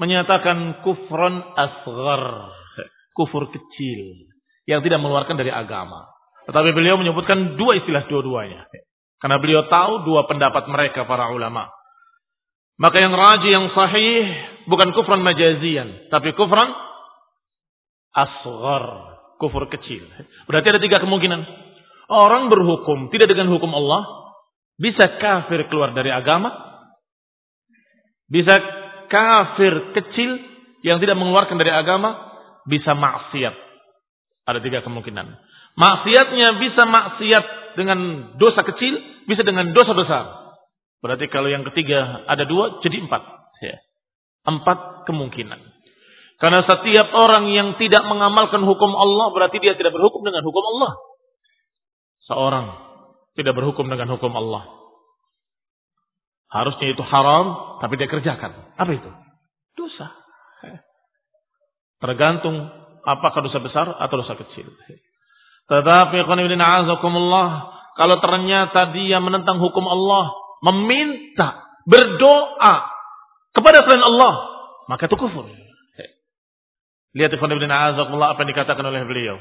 Menyatakan 0.00 0.80
kufron 0.80 1.44
asgar. 1.60 2.48
Kufur 3.12 3.52
kecil. 3.52 4.32
Yang 4.64 4.88
tidak 4.88 5.04
mengeluarkan 5.04 5.36
dari 5.36 5.52
agama. 5.52 6.08
Tetapi 6.48 6.72
beliau 6.72 6.96
menyebutkan 6.96 7.60
dua 7.60 7.76
istilah 7.76 8.08
dua-duanya. 8.08 8.64
Karena 9.20 9.36
beliau 9.36 9.68
tahu 9.68 10.08
dua 10.08 10.24
pendapat 10.24 10.64
mereka 10.72 11.04
para 11.04 11.28
ulama. 11.28 11.68
Maka 12.80 12.96
yang 12.96 13.12
raji 13.12 13.52
yang 13.52 13.68
sahih 13.76 14.24
bukan 14.64 14.96
kufran 14.96 15.20
majazian, 15.20 16.08
tapi 16.08 16.32
kufran 16.32 16.72
asghar, 18.16 18.84
kufur 19.36 19.68
kecil. 19.68 20.08
Berarti 20.48 20.72
ada 20.72 20.80
tiga 20.80 20.96
kemungkinan. 21.04 21.44
Orang 22.08 22.48
berhukum 22.48 23.12
tidak 23.12 23.28
dengan 23.28 23.52
hukum 23.52 23.68
Allah, 23.76 24.32
bisa 24.80 25.20
kafir 25.20 25.68
keluar 25.68 25.92
dari 25.92 26.08
agama, 26.08 26.50
bisa 28.32 28.56
kafir 29.10 29.92
kecil 29.98 30.38
yang 30.80 31.02
tidak 31.02 31.18
mengeluarkan 31.18 31.60
dari 31.60 31.74
agama, 31.74 32.16
bisa 32.64 32.96
maksiat. 32.96 33.52
Ada 34.48 34.62
tiga 34.64 34.80
kemungkinan. 34.80 35.26
Maksiatnya 35.76 36.48
bisa 36.62 36.82
maksiat 36.88 37.44
dengan 37.76 37.98
dosa 38.40 38.64
kecil, 38.64 38.96
bisa 39.28 39.42
dengan 39.44 39.70
dosa 39.76 39.92
besar. 39.92 40.24
Berarti 41.00 41.28
kalau 41.28 41.48
yang 41.48 41.64
ketiga 41.68 42.24
ada 42.24 42.44
dua, 42.48 42.80
jadi 42.80 43.04
empat. 43.04 43.22
Ya. 43.60 43.76
Empat 44.48 45.04
kemungkinan. 45.04 45.60
Karena 46.40 46.64
setiap 46.64 47.12
orang 47.12 47.52
yang 47.52 47.76
tidak 47.76 48.00
mengamalkan 48.08 48.64
hukum 48.64 48.96
Allah, 48.96 49.28
berarti 49.36 49.60
dia 49.60 49.76
tidak 49.76 49.92
berhukum 49.92 50.24
dengan 50.24 50.40
hukum 50.40 50.64
Allah. 50.64 50.92
Seorang 52.24 52.66
tidak 53.36 53.52
berhukum 53.52 53.84
dengan 53.92 54.08
hukum 54.08 54.32
Allah. 54.32 54.79
Harusnya 56.50 56.90
itu 56.90 57.02
haram, 57.06 57.78
tapi 57.78 57.94
dia 57.94 58.10
kerjakan. 58.10 58.74
Apa 58.74 58.90
itu? 58.90 59.10
Dosa. 59.78 60.10
Tergantung 62.02 62.66
apakah 63.06 63.40
dosa 63.46 63.62
besar 63.62 63.86
atau 63.86 64.14
dosa 64.18 64.34
kecil. 64.34 64.66
Tetapi 65.70 66.26
kalau 67.94 68.16
ternyata 68.18 68.90
dia 68.90 69.22
menentang 69.22 69.62
hukum 69.62 69.86
Allah, 69.86 70.34
meminta, 70.66 71.70
berdoa 71.86 72.74
kepada 73.54 73.86
selain 73.86 74.02
Allah, 74.02 74.32
maka 74.90 75.06
itu 75.06 75.14
kufur. 75.14 75.46
Lihat 77.10 77.30
Ibn 77.34 77.50
Ibn 77.50 77.70
Azakullah 77.70 78.34
apa 78.34 78.42
yang 78.42 78.50
dikatakan 78.54 78.86
oleh 78.86 79.02
beliau. 79.06 79.38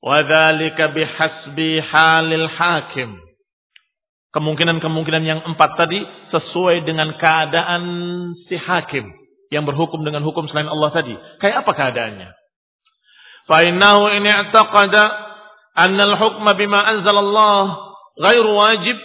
Wadhalika 0.00 0.92
bihasbi 0.96 1.84
halil 1.84 2.48
hakim. 2.48 3.29
Kemungkinan-kemungkinan 4.30 5.22
yang 5.26 5.40
empat 5.42 5.74
tadi 5.74 5.98
sesuai 6.30 6.86
dengan 6.86 7.18
keadaan 7.18 7.82
si 8.46 8.54
hakim 8.54 9.10
yang 9.50 9.66
berhukum 9.66 10.06
dengan 10.06 10.22
hukum 10.22 10.46
selain 10.46 10.70
Allah 10.70 10.90
tadi. 10.94 11.14
Kayak 11.42 11.66
apa 11.66 11.72
keadaannya? 11.74 12.30
Fa'innahu 13.50 14.02
ini 14.14 14.30
taqada 14.54 15.04
anna 15.74 16.14
al 16.14 16.14
hukm 16.14 16.46
bima 16.54 16.78
anzal 16.86 17.18
Allah 17.18 17.90
wajib 18.20 18.46
واجب 18.46 18.98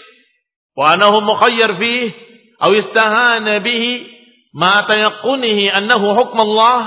وأنه 0.76 1.14
mukhayyar 1.24 1.72
فيه 1.80 2.12
أو 2.64 2.72
استهان 2.74 3.48
به 3.64 3.84
ما 4.56 4.84
تيقنه 4.88 5.60
أنه 5.78 6.02
حكم 6.16 6.40
الله 6.40 6.82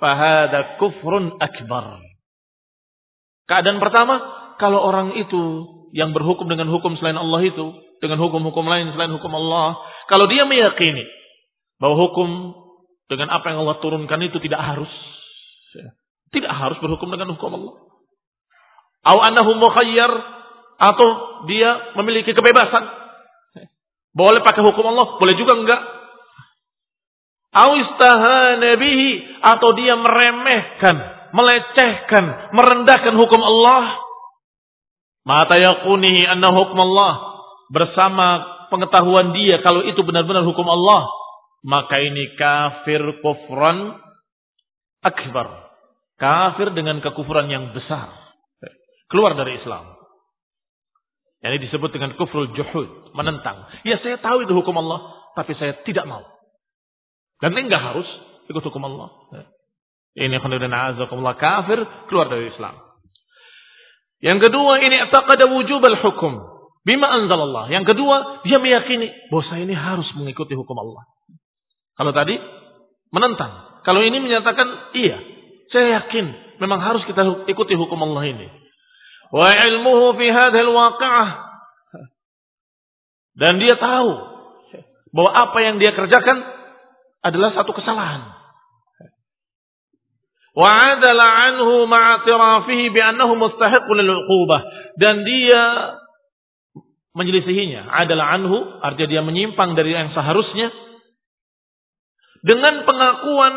فهذا 0.00 0.60
kufrun 0.82 1.38
akbar. 1.38 2.02
Keadaan 3.46 3.78
pertama, 3.82 4.14
kalau 4.58 4.82
orang 4.82 5.18
itu 5.18 5.66
yang 5.90 6.14
berhukum 6.14 6.46
dengan 6.46 6.70
hukum 6.70 6.94
selain 6.98 7.18
Allah 7.18 7.40
itu, 7.42 7.66
dengan 7.98 8.18
hukum-hukum 8.22 8.64
lain 8.66 8.94
selain 8.94 9.10
hukum 9.10 9.32
Allah, 9.34 9.78
kalau 10.06 10.30
dia 10.30 10.46
meyakini 10.46 11.04
bahwa 11.82 11.96
hukum 11.98 12.28
dengan 13.10 13.30
apa 13.34 13.50
yang 13.50 13.66
Allah 13.66 13.78
turunkan 13.82 14.20
itu 14.22 14.38
tidak 14.38 14.62
harus, 14.62 14.92
tidak 16.30 16.52
harus 16.54 16.78
berhukum 16.78 17.10
dengan 17.10 17.34
hukum 17.34 17.50
Allah. 17.58 17.74
Au 19.00 19.18
mukhayyar 19.56 20.12
atau 20.80 21.08
dia 21.48 21.96
memiliki 21.98 22.36
kebebasan 22.36 23.00
boleh 24.10 24.42
pakai 24.42 24.62
hukum 24.66 24.84
Allah, 24.90 25.18
boleh 25.22 25.34
juga 25.38 25.54
enggak. 25.54 25.82
atau 29.42 29.74
dia 29.74 29.98
meremehkan, 29.98 30.96
melecehkan, 31.34 32.54
merendahkan 32.54 33.14
hukum 33.18 33.42
Allah. 33.42 33.98
Mata 35.30 35.54
yakunihi 35.62 36.26
anna 36.26 36.50
hukum 36.50 36.74
Allah 36.90 37.12
bersama 37.70 38.26
pengetahuan 38.66 39.30
dia 39.30 39.62
kalau 39.62 39.86
itu 39.86 40.02
benar-benar 40.02 40.42
hukum 40.42 40.66
Allah, 40.66 41.06
maka 41.62 42.02
ini 42.02 42.34
kafir 42.34 43.22
kufran 43.22 43.94
akbar. 45.06 45.70
Kafir 46.18 46.74
dengan 46.74 46.98
kekufuran 46.98 47.46
yang 47.46 47.70
besar. 47.70 48.10
Keluar 49.06 49.38
dari 49.38 49.54
Islam. 49.62 49.94
Yang 51.46 51.52
ini 51.54 51.60
disebut 51.70 51.90
dengan 51.94 52.18
kufrul 52.18 52.50
juhud, 52.52 53.14
menentang. 53.14 53.70
Ya 53.86 54.02
saya 54.02 54.18
tahu 54.18 54.44
itu 54.44 54.52
hukum 54.52 54.74
Allah, 54.82 55.30
tapi 55.38 55.54
saya 55.56 55.78
tidak 55.86 56.10
mau. 56.10 56.26
Dan 57.38 57.54
ini 57.54 57.70
enggak 57.70 57.86
harus 57.94 58.08
ikut 58.50 58.66
hukum 58.66 58.82
Allah. 58.82 59.14
Ini 60.18 60.42
khonudin 60.42 60.74
azakumullah 60.74 61.38
kafir, 61.38 61.78
keluar 62.10 62.26
dari 62.26 62.50
Islam. 62.50 62.89
Yang 64.20 64.48
kedua 64.48 64.84
ini 64.84 64.96
taqada 65.08 65.48
wujub 65.48 65.80
al-hukum 65.80 66.44
bima 66.84 67.08
anzalallah. 67.08 67.72
Yang 67.72 67.96
kedua 67.96 68.44
dia 68.44 68.60
meyakini 68.60 69.08
bahwa 69.32 69.44
saya 69.48 69.64
ini 69.64 69.72
harus 69.72 70.08
mengikuti 70.16 70.52
hukum 70.52 70.76
Allah. 70.76 71.08
Kalau 71.96 72.12
tadi 72.12 72.36
menentang. 73.12 73.80
Kalau 73.80 74.04
ini 74.04 74.20
menyatakan 74.20 74.92
iya, 74.92 75.16
saya 75.72 76.04
yakin 76.04 76.56
memang 76.60 76.84
harus 76.84 77.00
kita 77.08 77.48
ikuti 77.48 77.72
hukum 77.76 77.96
Allah 77.96 78.28
ini. 78.28 78.48
Wa 79.32 79.48
ilmuhu 79.56 80.20
fi 80.20 80.26
hadhil 80.28 80.68
waqi'ah. 80.68 81.28
Dan 83.40 83.56
dia 83.56 83.78
tahu 83.80 84.10
bahwa 85.16 85.30
apa 85.32 85.58
yang 85.64 85.80
dia 85.80 85.96
kerjakan 85.96 86.44
adalah 87.24 87.56
satu 87.56 87.72
kesalahan. 87.72 88.39
Wa'adala 90.50 91.26
anhu 91.50 91.86
ma'atirafihi 91.86 92.90
bi'annahu 92.90 93.38
mustahiqun 93.38 93.96
lil-uqubah. 94.02 94.60
Dan 94.98 95.22
dia 95.22 95.62
menyelisihinya. 97.14 97.86
Adalah 97.90 98.34
anhu, 98.38 98.58
artinya 98.82 99.08
dia 99.08 99.22
menyimpang 99.22 99.78
dari 99.78 99.94
yang 99.94 100.10
seharusnya. 100.10 100.70
Dengan 102.40 102.88
pengakuan 102.88 103.54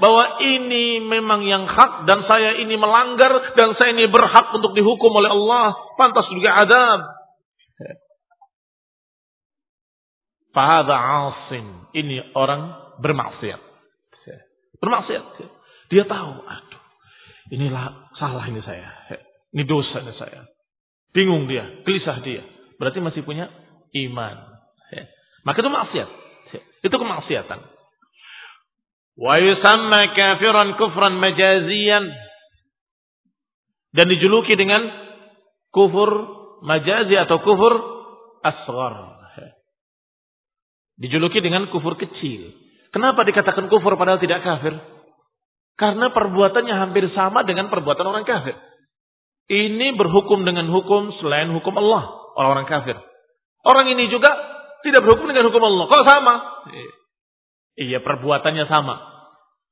bahwa 0.00 0.40
ini 0.40 1.04
memang 1.04 1.44
yang 1.44 1.68
hak 1.68 2.08
dan 2.08 2.24
saya 2.24 2.58
ini 2.58 2.74
melanggar 2.80 3.54
dan 3.54 3.76
saya 3.76 3.92
ini 3.92 4.08
berhak 4.08 4.50
untuk 4.56 4.72
dihukum 4.72 5.12
oleh 5.14 5.30
Allah. 5.30 5.76
Pantas 6.00 6.26
juga 6.32 6.64
adab. 6.64 7.00
Fahada 10.52 10.96
asin. 10.96 11.92
Ini 11.92 12.32
orang 12.36 12.96
bermaksiat. 13.00 13.60
Bermaksiat. 14.80 15.24
Dia 15.92 16.08
tahu, 16.08 16.32
aduh, 16.40 16.82
inilah 17.52 18.08
salah 18.16 18.48
ini 18.48 18.64
saya. 18.64 18.88
Ini 19.52 19.68
dosa 19.68 20.00
ini 20.00 20.16
saya. 20.16 20.48
Bingung 21.12 21.44
dia, 21.44 21.84
gelisah 21.84 22.24
dia. 22.24 22.40
Berarti 22.80 23.04
masih 23.04 23.20
punya 23.28 23.52
iman. 23.92 24.36
Maka 25.44 25.58
itu 25.60 25.68
maksiat. 25.68 26.08
Itu 26.80 26.96
kemaksiatan. 26.96 27.60
Wa 29.20 29.34
yusamma 29.36 30.16
kafiran 30.16 30.80
kufran 30.80 31.20
majaziyan. 31.20 32.08
Dan 33.92 34.08
dijuluki 34.08 34.56
dengan 34.56 34.88
kufur 35.68 36.10
majazi 36.64 37.20
atau 37.20 37.44
kufur 37.44 37.74
asghar. 38.40 39.20
Dijuluki 40.96 41.44
dengan 41.44 41.68
kufur 41.68 42.00
kecil. 42.00 42.56
Kenapa 42.94 43.28
dikatakan 43.28 43.68
kufur 43.68 44.00
padahal 44.00 44.22
tidak 44.22 44.40
kafir? 44.40 44.72
Karena 45.76 46.12
perbuatannya 46.12 46.74
hampir 46.76 47.08
sama 47.16 47.42
dengan 47.48 47.72
perbuatan 47.72 48.04
orang 48.04 48.24
kafir. 48.28 48.54
Ini 49.50 49.98
berhukum 49.98 50.44
dengan 50.46 50.68
hukum 50.70 51.12
selain 51.18 51.50
hukum 51.50 51.74
Allah. 51.76 52.12
Orang-orang 52.38 52.68
kafir. 52.68 52.96
Orang 53.62 53.88
ini 53.90 54.08
juga 54.08 54.30
tidak 54.82 55.04
berhukum 55.04 55.28
dengan 55.30 55.48
hukum 55.48 55.62
Allah. 55.62 55.84
Kok 55.88 56.04
sama? 56.06 56.34
Iya 57.78 57.98
perbuatannya 58.04 58.64
sama. 58.68 59.00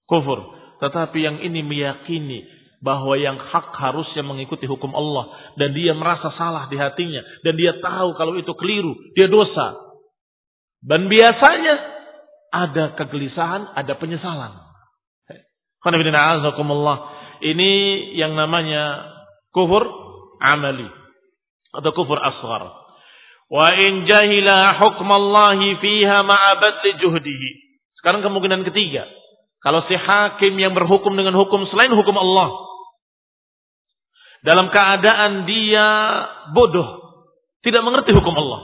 Kufur. 0.08 0.56
Tetapi 0.80 1.18
yang 1.20 1.36
ini 1.44 1.60
meyakini 1.60 2.48
bahwa 2.80 3.12
yang 3.20 3.36
hak 3.36 3.76
harusnya 3.76 4.24
mengikuti 4.24 4.64
hukum 4.64 4.90
Allah. 4.96 5.28
Dan 5.60 5.76
dia 5.76 5.92
merasa 5.92 6.32
salah 6.34 6.66
di 6.72 6.80
hatinya. 6.80 7.20
Dan 7.44 7.60
dia 7.60 7.76
tahu 7.78 8.16
kalau 8.16 8.40
itu 8.40 8.50
keliru. 8.56 8.96
Dia 9.12 9.28
dosa. 9.28 9.76
Dan 10.80 11.12
biasanya 11.12 11.74
ada 12.50 12.96
kegelisahan, 12.96 13.76
ada 13.76 13.94
penyesalan. 14.00 14.69
Ini 17.40 17.72
yang 18.20 18.36
namanya 18.36 19.00
kufur 19.48 19.80
amali 20.44 20.88
atau 21.72 21.90
kufur 21.96 22.20
asghar. 22.20 22.68
Wa 23.50 23.68
in 23.80 24.04
jahila 24.04 24.76
hukmallahi 24.76 25.80
fiha 25.80 26.18
ma'a 26.22 26.60
juhdihi. 27.00 27.50
Sekarang 27.98 28.20
kemungkinan 28.20 28.62
ketiga. 28.68 29.08
Kalau 29.60 29.84
si 29.88 29.96
hakim 29.96 30.56
yang 30.56 30.72
berhukum 30.72 31.16
dengan 31.16 31.36
hukum 31.36 31.64
selain 31.68 31.92
hukum 31.92 32.16
Allah. 32.16 32.48
Dalam 34.40 34.72
keadaan 34.72 35.44
dia 35.44 35.86
bodoh. 36.56 37.00
Tidak 37.60 37.84
mengerti 37.84 38.16
hukum 38.16 38.32
Allah. 38.36 38.60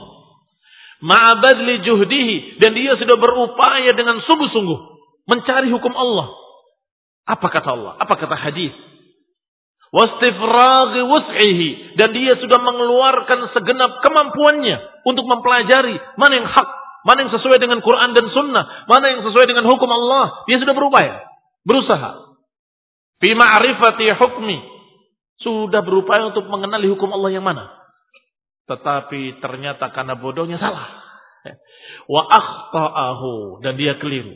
Ma'abadli 1.05 1.85
juhdihi. 1.85 2.57
Dan 2.57 2.73
dia 2.73 2.97
sudah 2.97 3.13
berupaya 3.17 3.93
dengan 3.93 4.21
sungguh-sungguh. 4.25 4.79
Mencari 5.29 5.69
hukum 5.69 5.93
Allah 5.93 6.46
apa 7.27 7.47
kata 7.51 7.69
Allah? 7.75 7.93
Apa 7.99 8.15
kata 8.15 8.39
hadis? 8.39 8.71
Wastifraghi 9.91 11.01
wus'ihi. 11.03 11.69
Dan 11.99 12.15
dia 12.15 12.39
sudah 12.39 12.59
mengeluarkan 12.63 13.51
segenap 13.51 13.99
kemampuannya 13.99 15.03
untuk 15.03 15.27
mempelajari 15.27 15.99
mana 16.15 16.33
yang 16.39 16.47
hak, 16.47 16.69
mana 17.03 17.27
yang 17.27 17.31
sesuai 17.35 17.59
dengan 17.59 17.83
Quran 17.83 18.15
dan 18.15 18.31
Sunnah, 18.31 18.87
mana 18.87 19.05
yang 19.11 19.21
sesuai 19.27 19.43
dengan 19.43 19.67
hukum 19.67 19.91
Allah. 19.91 20.47
Dia 20.47 20.63
sudah 20.63 20.71
berupaya, 20.71 21.27
berusaha. 21.67 22.39
Fi 23.19 23.29
ma'rifati 23.35 24.07
hukmi. 24.15 24.57
Sudah 25.43 25.83
berupaya 25.83 26.31
untuk 26.31 26.47
mengenali 26.47 26.87
hukum 26.87 27.11
Allah 27.11 27.29
yang 27.35 27.45
mana. 27.45 27.69
Tetapi 28.71 29.43
ternyata 29.43 29.91
karena 29.91 30.15
bodohnya 30.15 30.59
salah. 30.59 30.95
Wa 32.07 32.23
akhta'ahu. 32.23 33.63
Dan 33.63 33.75
dia 33.75 33.99
keliru. 33.99 34.33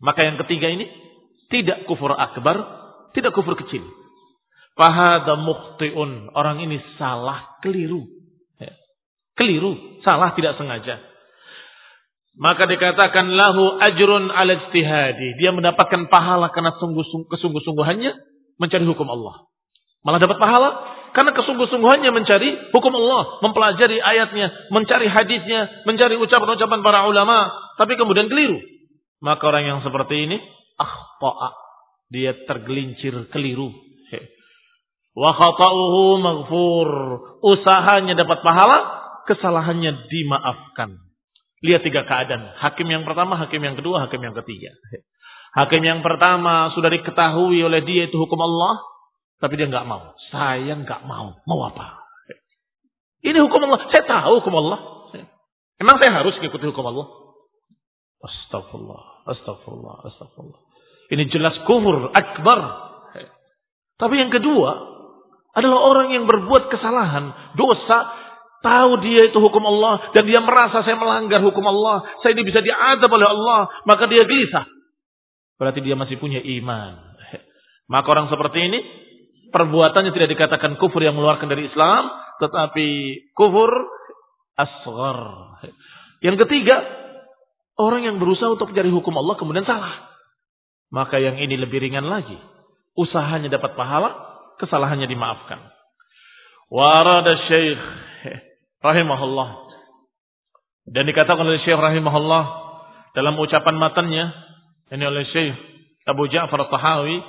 Maka 0.00 0.24
yang 0.24 0.40
ketiga 0.40 0.72
ini 0.72 0.88
tidak 1.50 1.84
kufur 1.90 2.14
akbar, 2.14 2.56
tidak 3.12 3.34
kufur 3.34 3.58
kecil. 3.58 3.82
Fahada 4.78 5.34
mukhti'un. 5.36 6.30
Orang 6.32 6.62
ini 6.62 6.78
salah, 6.96 7.58
keliru. 7.60 8.06
Ya. 8.62 8.72
Keliru, 9.34 10.00
salah 10.06 10.32
tidak 10.38 10.56
sengaja. 10.56 11.02
Maka 12.38 12.64
dikatakan 12.70 13.34
lahu 13.34 13.76
ajrun 13.82 14.30
ala 14.30 14.56
ijtihadi. 14.56 15.42
Dia 15.42 15.50
mendapatkan 15.50 16.06
pahala 16.06 16.54
karena 16.54 16.72
kesungguh-sungguhannya 17.28 18.12
mencari 18.56 18.84
hukum 18.86 19.10
Allah. 19.10 19.50
Malah 20.06 20.22
dapat 20.22 20.38
pahala 20.38 20.70
karena 21.10 21.34
kesungguh-sungguhannya 21.34 22.10
mencari 22.14 22.70
hukum 22.70 22.94
Allah, 22.94 23.42
mempelajari 23.42 23.98
ayatnya, 23.98 24.70
mencari 24.70 25.10
hadisnya, 25.10 25.82
mencari 25.84 26.14
ucapan-ucapan 26.16 26.80
para 26.86 27.04
ulama, 27.10 27.50
tapi 27.76 27.98
kemudian 27.98 28.30
keliru. 28.30 28.62
Maka 29.20 29.42
orang 29.50 29.66
yang 29.66 29.78
seperti 29.82 30.30
ini 30.30 30.38
akhta'a. 30.80 31.50
Dia 32.10 32.32
tergelincir 32.48 33.12
keliru. 33.30 33.70
Wa 35.14 35.30
khata'uhu 35.36 36.02
maghfur. 36.24 36.90
Usahanya 37.44 38.16
dapat 38.16 38.40
pahala, 38.40 38.78
kesalahannya 39.28 40.08
dimaafkan. 40.08 40.96
Lihat 41.60 41.84
tiga 41.84 42.08
keadaan. 42.08 42.56
Hakim 42.56 42.88
yang 42.88 43.04
pertama, 43.04 43.36
hakim 43.36 43.60
yang 43.60 43.76
kedua, 43.76 44.08
hakim 44.08 44.24
yang 44.24 44.32
ketiga. 44.32 44.72
Hakim 45.50 45.82
yang 45.82 46.00
pertama 46.00 46.70
sudah 46.78 46.88
diketahui 46.88 47.58
oleh 47.60 47.82
dia 47.82 48.06
itu 48.06 48.16
hukum 48.16 48.38
Allah, 48.38 48.80
tapi 49.42 49.58
dia 49.58 49.66
nggak 49.66 49.84
mau. 49.84 50.14
Saya 50.30 50.78
nggak 50.78 51.04
mau. 51.04 51.36
Mau 51.44 51.60
apa? 51.66 52.00
Ini 53.20 53.36
hukum 53.44 53.60
Allah. 53.66 53.82
Saya 53.92 54.04
tahu 54.08 54.40
hukum 54.40 54.54
Allah. 54.56 54.78
Emang 55.80 55.96
saya 55.98 56.12
harus 56.22 56.36
ikuti 56.38 56.64
hukum 56.64 56.86
Allah? 56.86 57.08
Astagfirullah, 58.20 59.02
astagfirullah, 59.32 59.96
astagfirullah. 60.12 60.69
Ini 61.10 61.26
jelas 61.28 61.58
kufur 61.66 62.14
akbar. 62.14 62.60
Tapi 63.98 64.14
yang 64.16 64.30
kedua 64.32 64.70
adalah 65.52 65.78
orang 65.82 66.14
yang 66.14 66.24
berbuat 66.30 66.70
kesalahan, 66.70 67.52
dosa, 67.58 67.98
tahu 68.62 69.02
dia 69.02 69.28
itu 69.28 69.38
hukum 69.42 69.60
Allah 69.66 70.14
dan 70.14 70.24
dia 70.24 70.40
merasa 70.40 70.86
saya 70.86 70.94
melanggar 70.94 71.42
hukum 71.42 71.66
Allah, 71.66 72.06
saya 72.22 72.38
ini 72.38 72.46
bisa 72.46 72.62
diadab 72.62 73.10
oleh 73.10 73.28
Allah, 73.28 73.60
maka 73.84 74.06
dia 74.06 74.24
gelisah. 74.24 74.64
Berarti 75.58 75.84
dia 75.84 75.98
masih 75.98 76.16
punya 76.16 76.40
iman. 76.40 77.12
Maka 77.90 78.06
orang 78.06 78.30
seperti 78.30 78.70
ini 78.70 78.78
perbuatannya 79.50 80.14
tidak 80.14 80.30
dikatakan 80.38 80.78
kufur 80.78 81.02
yang 81.02 81.18
mengeluarkan 81.18 81.50
dari 81.50 81.66
Islam, 81.66 82.08
tetapi 82.38 82.88
kufur 83.34 83.68
asghar. 84.54 85.20
Yang 86.22 86.46
ketiga, 86.46 86.80
orang 87.76 88.06
yang 88.06 88.16
berusaha 88.22 88.54
untuk 88.54 88.70
mencari 88.70 88.88
hukum 88.94 89.14
Allah 89.18 89.34
kemudian 89.36 89.66
salah. 89.66 90.09
Maka 90.90 91.22
yang 91.22 91.38
ini 91.38 91.54
lebih 91.54 91.78
ringan 91.78 92.06
lagi. 92.10 92.34
Usahanya 92.98 93.46
dapat 93.46 93.78
pahala, 93.78 94.10
kesalahannya 94.58 95.06
dimaafkan. 95.06 95.62
Warada 96.66 97.30
syekh 97.46 97.78
rahimahullah. 98.82 99.70
Dan 100.90 101.06
dikatakan 101.06 101.46
oleh 101.46 101.62
syekh 101.62 101.78
rahimahullah 101.78 102.44
dalam 103.14 103.38
ucapan 103.38 103.78
matanya 103.78 104.34
ini 104.90 105.04
oleh 105.06 105.22
syekh 105.30 105.54
Abu 106.10 106.26
Ja'far 106.26 106.66
Tahawi, 106.66 107.22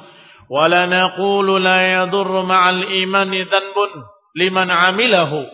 "Wala 0.49 0.89
naqulu 0.89 1.61
la 1.61 2.01
yadur 2.01 2.41
ma'al 2.41 2.81
imani 3.05 3.45
dhanbun 3.45 3.91
liman 4.41 4.67
'amilahu." 4.73 5.45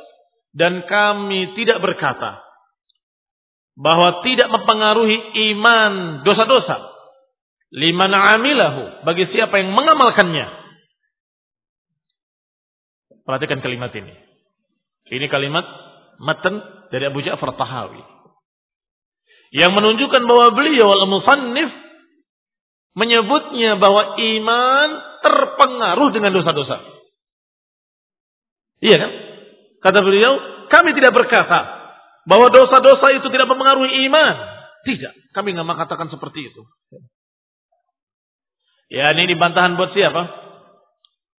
Dan 0.55 0.87
kami 0.87 1.53
tidak 1.59 1.83
berkata 1.83 2.39
bahwa 3.75 4.23
tidak 4.23 4.47
mempengaruhi 4.47 5.37
iman 5.53 6.23
dosa-dosa 6.23 6.96
liman 7.73 8.11
amilahu 8.15 9.03
bagi 9.03 9.27
siapa 9.31 9.59
yang 9.59 9.75
mengamalkannya 9.75 10.67
Perhatikan 13.27 13.59
kalimat 13.59 13.91
ini. 13.91 14.15
Ini 15.11 15.27
kalimat 15.27 15.67
matan 16.23 16.63
dari 16.87 17.11
Abu 17.11 17.19
Ja'far 17.19 17.59
Tahawi. 17.59 17.99
Yang 19.51 19.71
menunjukkan 19.75 20.23
bahwa 20.23 20.55
beliau 20.55 20.87
al-musannif 20.95 21.67
menyebutnya 22.95 23.75
bahwa 23.83 24.15
iman 24.15 24.89
terpengaruh 25.27 26.09
dengan 26.15 26.39
dosa-dosa. 26.39 26.79
Iya 28.79 28.95
kan? 28.95 29.11
Kata 29.83 29.99
beliau, 30.07 30.31
kami 30.71 30.95
tidak 30.95 31.11
berkata 31.11 31.59
bahwa 32.31 32.47
dosa-dosa 32.47 33.11
itu 33.11 33.27
tidak 33.27 33.51
mempengaruhi 33.51 34.07
iman. 34.07 34.35
Tidak, 34.87 35.35
kami 35.35 35.51
nggak 35.51 35.67
mengatakan 35.67 36.07
seperti 36.07 36.47
itu. 36.47 36.63
Ya 38.87 39.11
ini 39.11 39.35
bantahan 39.35 39.75
buat 39.75 39.91
siapa? 39.91 40.23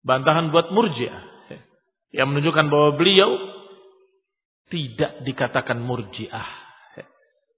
Bantahan 0.04 0.52
buat 0.52 0.68
murjiah. 0.72 1.24
Yang 2.12 2.28
menunjukkan 2.28 2.66
bahwa 2.68 2.90
beliau 2.96 3.30
tidak 4.68 5.24
dikatakan 5.24 5.80
murjiah. 5.80 6.44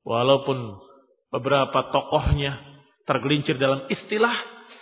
Walaupun 0.07 0.79
beberapa 1.35 1.90
tokohnya 1.90 2.59
tergelincir 3.07 3.59
dalam 3.59 3.87
istilah. 3.90 4.35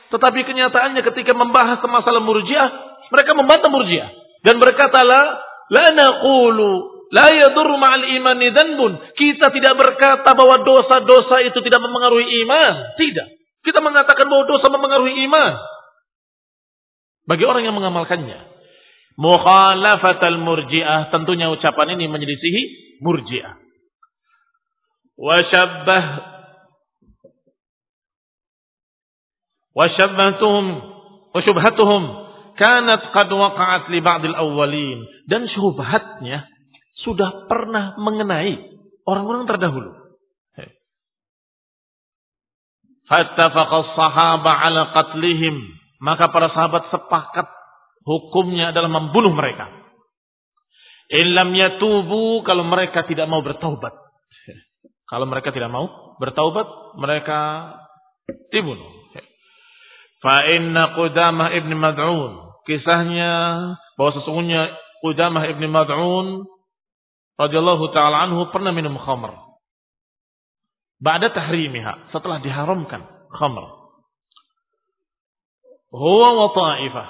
Tetapi 0.09 0.41
kenyataannya 0.45 1.05
ketika 1.13 1.33
membahas 1.33 1.81
masalah 1.89 2.21
murjiah. 2.21 2.69
Mereka 3.09 3.33
membantah 3.33 3.73
murjiah. 3.73 4.13
Dan 4.45 4.61
berkata 4.61 5.01
la, 5.05 5.41
la 5.73 5.87
naqulu 5.97 6.99
la 7.09 7.29
yadur 7.33 7.69
ma'al 7.81 8.05
imani 8.13 8.53
dhanbun. 8.53 8.93
Kita 9.17 9.49
tidak 9.49 9.75
berkata 9.77 10.37
bahwa 10.37 10.61
dosa-dosa 10.65 11.41
itu 11.49 11.59
tidak 11.65 11.81
mempengaruhi 11.81 12.29
iman. 12.45 12.73
Tidak. 13.01 13.38
Kita 13.69 13.85
mengatakan 13.85 14.25
bahwa 14.33 14.49
dosa 14.49 14.73
mempengaruhi 14.73 15.29
iman. 15.29 15.53
Bagi 17.29 17.45
orang 17.45 17.69
yang 17.69 17.77
mengamalkannya. 17.77 18.41
Mukhalafatal 19.21 20.41
murji'ah. 20.41 21.13
Tentunya 21.13 21.53
ucapan 21.53 22.01
ini 22.01 22.09
menyelisihi 22.09 22.63
murji'ah. 23.05 23.61
Wasyabbah. 25.21 26.05
Wasyabbatuhum. 29.77 30.67
Wasyubhatuhum. 31.37 32.03
Kanat 32.57 33.13
qad 33.13 33.29
waqa'at 33.29 33.93
li 33.93 34.01
ba'dil 34.01 34.33
awwalin. 34.33 35.05
Dan 35.29 35.45
syubhatnya 35.53 36.49
sudah 37.05 37.45
pernah 37.53 38.01
mengenai 38.01 38.81
orang-orang 39.05 39.45
terdahulu. 39.45 40.08
Fattafaqas 43.09 43.97
sahaba 43.97 44.53
ala 44.63 44.93
qatlihim. 44.93 45.57
Maka 45.99 46.31
para 46.31 46.53
sahabat 46.55 46.93
sepakat 46.95 47.49
hukumnya 48.07 48.71
adalah 48.71 48.93
membunuh 48.93 49.35
mereka. 49.35 49.67
Ilam 51.09 51.57
yatubu 51.57 52.45
kalau 52.45 52.69
mereka 52.69 53.09
tidak 53.09 53.27
mau 53.27 53.41
bertaubat. 53.41 53.97
Kalau 55.11 55.25
mereka 55.25 55.57
tidak 55.57 55.73
mau 55.73 55.89
bertaubat, 56.21 56.69
mereka 57.01 57.73
dibunuh. 58.53 58.93
Fa 60.21 60.45
inna 60.53 60.93
Qudamah 60.93 61.57
ibn 61.57 61.73
Mad'un. 61.81 62.53
Kisahnya 62.69 63.33
bahwa 63.97 64.11
sesungguhnya 64.21 64.69
Qudamah 65.01 65.49
ibn 65.49 65.65
Mad'un 65.73 66.45
radhiyallahu 67.41 67.89
taala 67.97 68.29
anhu 68.29 68.53
pernah 68.53 68.75
minum 68.75 69.01
khamr. 69.01 69.48
Ba'da 70.99 71.31
tahrimiha, 71.31 72.11
setelah 72.11 72.43
diharamkan 72.43 73.07
khamr. 73.31 73.65
Huwa 75.89 76.29
wa 76.37 76.49
ta'ifah 76.53 77.09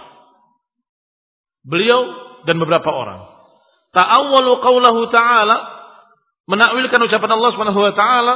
Beliau 1.68 2.00
dan 2.48 2.56
beberapa 2.56 2.88
orang. 2.88 3.20
Ta'awwalu 3.92 4.52
qawlahu 4.64 5.00
ta'ala 5.12 5.56
menakwilkan 6.48 7.00
ucapan 7.04 7.30
Allah 7.36 7.50
Subhanahu 7.52 7.80
wa 7.82 7.92
taala 7.92 8.34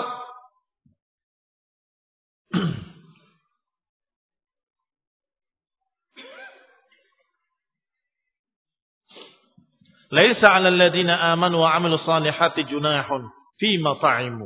Laisa 10.12 10.44
'alal 10.44 10.76
ladzina 10.76 11.32
amanu 11.32 11.64
wa 11.64 11.72
'amilus 11.72 12.04
salihati 12.04 12.68
junahun 12.68 13.32
fima 13.56 13.96
ta'imu. 13.96 14.44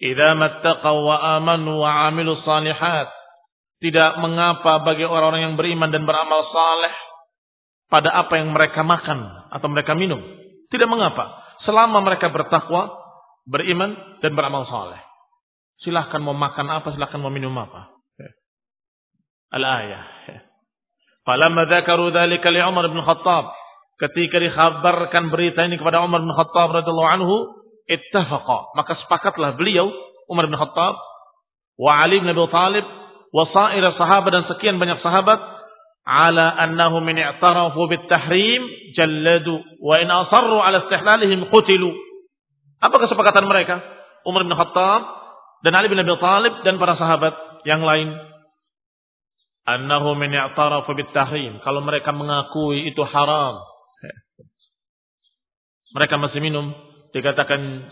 Idza 0.00 0.32
mattaqaw 0.32 0.96
wa 0.96 1.16
amanu 1.36 1.84
wa 1.84 2.08
'amilus 2.08 2.40
salihat. 2.42 3.12
Tidak 3.80 4.20
mengapa 4.20 4.84
bagi 4.84 5.04
orang-orang 5.04 5.52
yang 5.52 5.54
beriman 5.56 5.88
dan 5.88 6.04
beramal 6.04 6.44
saleh 6.52 6.92
pada 7.88 8.12
apa 8.12 8.36
yang 8.36 8.52
mereka 8.52 8.84
makan 8.84 9.48
atau 9.52 9.68
mereka 9.68 9.96
minum. 9.96 10.20
Tidak 10.68 10.88
mengapa. 10.88 11.32
Selama 11.64 12.00
mereka 12.00 12.32
bertakwa, 12.32 12.92
beriman, 13.44 14.20
dan 14.24 14.32
beramal 14.36 14.64
saleh. 14.68 15.00
Silahkan 15.80 16.20
mau 16.20 16.36
makan 16.36 16.68
apa, 16.68 16.92
silahkan 16.92 17.20
mau 17.20 17.32
minum 17.32 17.52
apa. 17.56 17.88
Al-ayah. 19.50 20.04
Falamma 21.26 21.66
dzakaru 21.66 22.14
dzalika 22.14 22.48
li 22.48 22.60
Umar 22.62 22.88
bin 22.88 23.02
Khattab. 23.02 23.52
Ketika 24.00 24.40
dikhabarkan 24.40 25.28
berita 25.28 25.66
ini 25.68 25.76
kepada 25.76 26.00
Umar 26.00 26.24
bin 26.24 26.32
Khattab 26.32 26.72
radhiyallahu 26.72 27.10
anhu, 27.20 27.36
ittafaqa. 27.90 28.78
Maka 28.78 28.94
sepakatlah 29.02 29.58
beliau 29.58 29.90
Umar 30.30 30.46
bin 30.46 30.54
Khattab 30.54 30.94
wa 31.74 31.90
Ali 31.98 32.22
bin 32.22 32.30
Abi 32.30 32.46
Thalib 32.54 32.86
wa 33.34 33.44
sair 33.50 33.82
sahabat 33.98 34.30
dan 34.30 34.44
sekian 34.46 34.78
banyak 34.78 35.02
sahabat 35.02 35.38
ala 36.06 36.54
annahum 36.62 37.02
min 37.02 37.18
i'tarafu 37.18 37.90
bit 37.90 38.06
tahrim 38.06 38.62
jalladu 38.94 39.58
wa 39.82 39.98
in 39.98 40.06
asarru 40.06 40.62
ala 40.62 40.86
istihlalihim 40.86 41.50
qutilu. 41.50 41.90
Apa 42.80 42.96
kesepakatan 43.02 43.44
mereka? 43.50 43.82
Umar 44.24 44.46
bin 44.46 44.54
Khattab 44.54 45.02
dan 45.66 45.72
Ali 45.74 45.90
bin 45.90 45.98
Abi 45.98 46.14
Thalib 46.22 46.54
dan 46.62 46.78
para 46.78 46.94
sahabat 46.94 47.34
yang 47.66 47.82
lain. 47.82 48.14
Annahu 49.66 50.16
min 50.16 50.30
i'tarafu 50.30 50.94
bit 50.94 51.10
tahrim. 51.10 51.58
Kalau 51.66 51.82
mereka 51.82 52.14
mengakui 52.14 52.86
itu 52.86 53.02
haram. 53.02 53.60
Mereka 55.90 56.22
masih 56.22 56.38
minum 56.38 56.70
dikatakan 57.10 57.90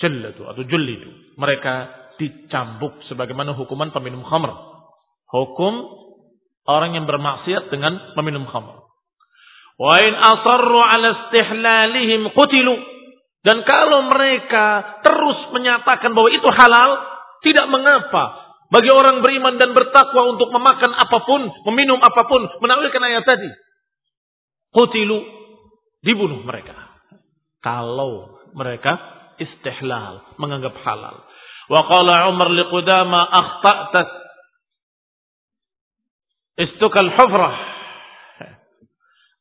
jalladu 0.00 0.48
atau 0.48 0.62
jullidu. 0.66 1.36
Mereka 1.36 1.74
dicambuk 2.18 3.04
sebagaimana 3.10 3.54
hukuman 3.58 3.90
peminum 3.90 4.22
khamr. 4.22 4.52
Hukum 5.34 6.04
Orang 6.64 6.96
yang 6.96 7.04
bermaksiat 7.04 7.68
dengan 7.68 8.16
meminum 8.16 8.48
khamr. 8.48 8.88
Wa 9.76 9.94
in 10.00 10.16
asarru 10.16 10.80
ala 10.80 11.28
istihlalihim 11.28 12.32
qutilu. 12.32 12.72
Dan 13.44 13.60
kalau 13.68 14.08
mereka 14.08 14.96
terus 15.04 15.52
menyatakan 15.52 16.16
bahwa 16.16 16.32
itu 16.32 16.48
halal, 16.48 17.04
tidak 17.44 17.68
mengapa 17.68 18.56
bagi 18.72 18.88
orang 18.88 19.20
beriman 19.20 19.60
dan 19.60 19.76
bertakwa 19.76 20.32
untuk 20.32 20.48
memakan 20.48 20.96
apa 20.96 21.18
pun, 21.28 21.52
meminum 21.68 22.00
apa 22.00 22.24
pun, 22.24 22.48
menakwilkan 22.64 23.04
ayat 23.04 23.28
tadi. 23.28 23.52
Qutilu 24.72 25.20
dibunuh 26.00 26.40
mereka. 26.48 26.83
Kalau 27.64 28.44
mereka 28.52 29.00
istihlal, 29.40 30.36
menganggap 30.36 30.76
halal. 30.84 31.24
Wa 31.72 31.80
qala 31.88 32.28
Umar 32.28 32.52
liqudama 32.52 33.24
akhta'tat 33.24 34.08
istukal 36.60 37.08
hufrah. 37.08 37.56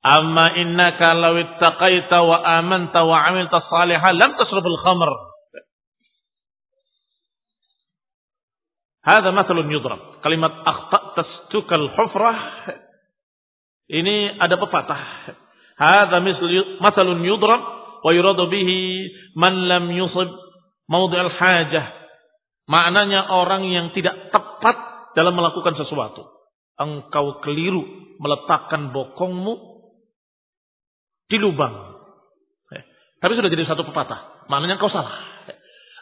Amma 0.03 0.55
innaka 0.55 1.15
law 1.15 1.35
ittaqaita 1.35 2.17
wa 2.23 2.43
amanta 2.59 3.03
wa 3.03 3.27
amilta 3.27 3.59
salihan 3.67 4.15
lam 4.15 4.31
tasrabul 4.39 4.79
khamr. 4.79 5.11
Hada 9.03 9.35
mathalun 9.35 9.67
yudrab. 9.67 10.23
Kalimat 10.23 10.63
akhta'ta 10.63 11.21
istukal 11.27 11.91
hufrah 11.91 12.39
ini 13.91 14.39
ada 14.39 14.55
pepatah. 14.55 15.01
Hada 15.75 16.23
mathalun 16.79 17.19
yudrab 17.19 17.82
wa 18.03 18.11
yuradu 18.11 18.51
bihi 18.51 19.09
man 19.39 19.55
lam 19.65 19.89
yusib 19.95 20.29
al 20.93 21.31
hajah. 21.39 21.85
Maknanya 22.63 23.27
orang 23.27 23.67
yang 23.67 23.91
tidak 23.91 24.31
tepat 24.31 24.77
dalam 25.15 25.35
melakukan 25.35 25.75
sesuatu 25.75 26.33
engkau 26.79 27.41
keliru 27.45 27.85
meletakkan 28.17 28.93
bokongmu 28.93 29.53
di 31.29 31.37
lubang. 31.37 31.97
Eh, 32.73 32.83
tapi 33.21 33.33
sudah 33.37 33.49
jadi 33.49 33.63
satu 33.65 33.85
pepatah. 33.87 34.47
Maknanya 34.49 34.77
engkau 34.77 34.91
salah. 34.91 35.13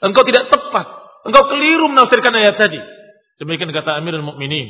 Engkau 0.02 0.26
tidak 0.26 0.50
tepat. 0.50 0.88
Engkau 1.30 1.44
keliru 1.50 1.86
menafsirkan 1.92 2.34
ayat 2.34 2.58
tadi. 2.58 2.82
Demikian 3.38 3.70
kata 3.74 3.98
Amirul 3.98 4.26
Mukminin 4.26 4.70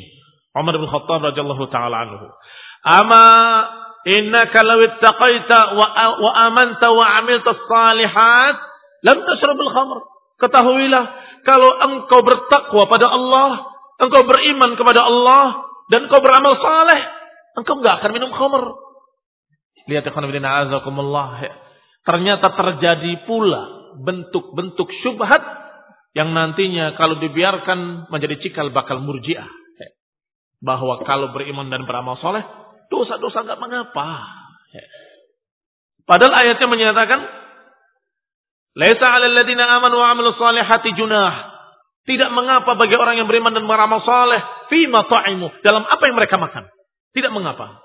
Umar 0.52 0.76
bin 0.76 0.88
Khattab 0.88 1.20
radhiyallahu 1.32 1.64
taala 1.72 2.08
anhu. 2.08 2.28
Ama 2.84 3.24
innaka 4.06 4.58
law 4.66 4.80
ittaqaita 4.82 5.58
wa, 5.78 5.86
wa 6.18 6.30
amanta 6.50 6.88
wa 6.90 7.04
amilta 7.22 7.54
salihat 7.54 8.56
lam 9.06 9.18
tashrabul 9.22 9.70
khamr. 9.70 9.98
Ketahuilah 10.42 11.04
kalau 11.42 11.70
engkau 11.90 12.22
bertakwa 12.22 12.86
pada 12.86 13.06
Allah, 13.10 13.50
engkau 13.98 14.22
beriman 14.26 14.74
kepada 14.78 15.06
Allah, 15.06 15.70
dan 15.90 16.06
kau 16.06 16.22
beramal 16.22 16.54
saleh, 16.58 17.00
engkau 17.58 17.78
nggak 17.82 17.94
akan 18.02 18.10
minum 18.14 18.30
khamr. 18.30 18.64
Lihat 19.90 20.06
ikhwan 20.06 20.30
fillah 20.30 20.54
azakumullah. 20.66 21.42
Ternyata 22.02 22.54
terjadi 22.54 23.26
pula 23.26 23.94
bentuk-bentuk 24.02 24.90
syubhat 25.02 25.42
yang 26.14 26.30
nantinya 26.34 26.94
kalau 26.98 27.18
dibiarkan 27.18 28.10
menjadi 28.10 28.38
cikal 28.42 28.70
bakal 28.70 29.02
murjiah. 29.02 29.46
Bahwa 30.62 31.02
kalau 31.02 31.34
beriman 31.34 31.66
dan 31.74 31.82
beramal 31.90 32.22
soleh, 32.22 32.46
dosa-dosa 32.92 33.48
nggak 33.48 33.60
mengapa. 33.60 34.28
Padahal 36.04 36.34
ayatnya 36.36 36.68
menyatakan, 36.68 37.20
Laisa 38.72 39.04
'alal 39.04 39.32
ladzina 39.32 39.64
amanu 39.80 40.00
wa 40.00 40.12
'amilus 40.12 40.36
solihati 40.36 40.92
junah. 40.96 41.52
Tidak 42.02 42.34
mengapa 42.34 42.74
bagi 42.74 42.98
orang 42.98 43.20
yang 43.20 43.30
beriman 43.30 43.54
dan 43.54 43.62
beramal 43.64 44.02
soleh, 44.02 44.42
fima 44.66 45.06
ta'imu, 45.06 45.62
dalam 45.62 45.86
apa 45.86 46.02
yang 46.10 46.16
mereka 46.18 46.34
makan. 46.34 46.66
Tidak 47.14 47.30
mengapa. 47.30 47.78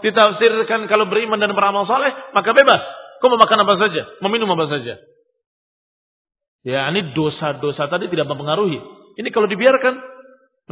Ditafsirkan 0.00 0.88
kalau 0.88 1.04
beriman 1.12 1.36
dan 1.36 1.52
beramal 1.52 1.84
soleh, 1.84 2.08
maka 2.32 2.56
bebas. 2.56 2.80
Kau 3.20 3.28
mau 3.28 3.36
makan 3.36 3.68
apa 3.68 3.74
saja, 3.84 4.02
meminum 4.24 4.48
apa 4.56 4.64
saja. 4.72 4.96
Ya, 6.64 6.88
ini 6.88 7.12
dosa-dosa 7.12 7.92
tadi 7.92 8.08
tidak 8.08 8.32
mempengaruhi. 8.32 8.80
Ini 9.20 9.28
kalau 9.28 9.44
dibiarkan 9.44 10.00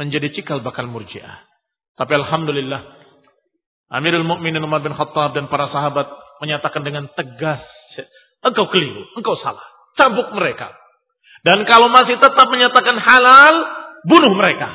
menjadi 0.01 0.33
cikal 0.33 0.65
bakal 0.65 0.89
murjiah. 0.89 1.45
Tapi 1.93 2.11
alhamdulillah 2.17 3.03
Amirul 3.93 4.25
Mukminin 4.25 4.65
Umar 4.65 4.81
bin 4.81 4.97
Khattab 4.97 5.37
dan 5.37 5.45
para 5.45 5.69
sahabat 5.69 6.09
menyatakan 6.41 6.81
dengan 6.81 7.05
tegas, 7.13 7.61
engkau 8.41 8.65
keliru, 8.73 9.05
engkau 9.13 9.37
salah. 9.45 9.61
Cabuk 9.93 10.33
mereka. 10.33 10.73
Dan 11.45 11.61
kalau 11.69 11.93
masih 11.93 12.17
tetap 12.17 12.49
menyatakan 12.49 12.97
halal, 12.97 13.53
bunuh 14.09 14.33
mereka. 14.33 14.73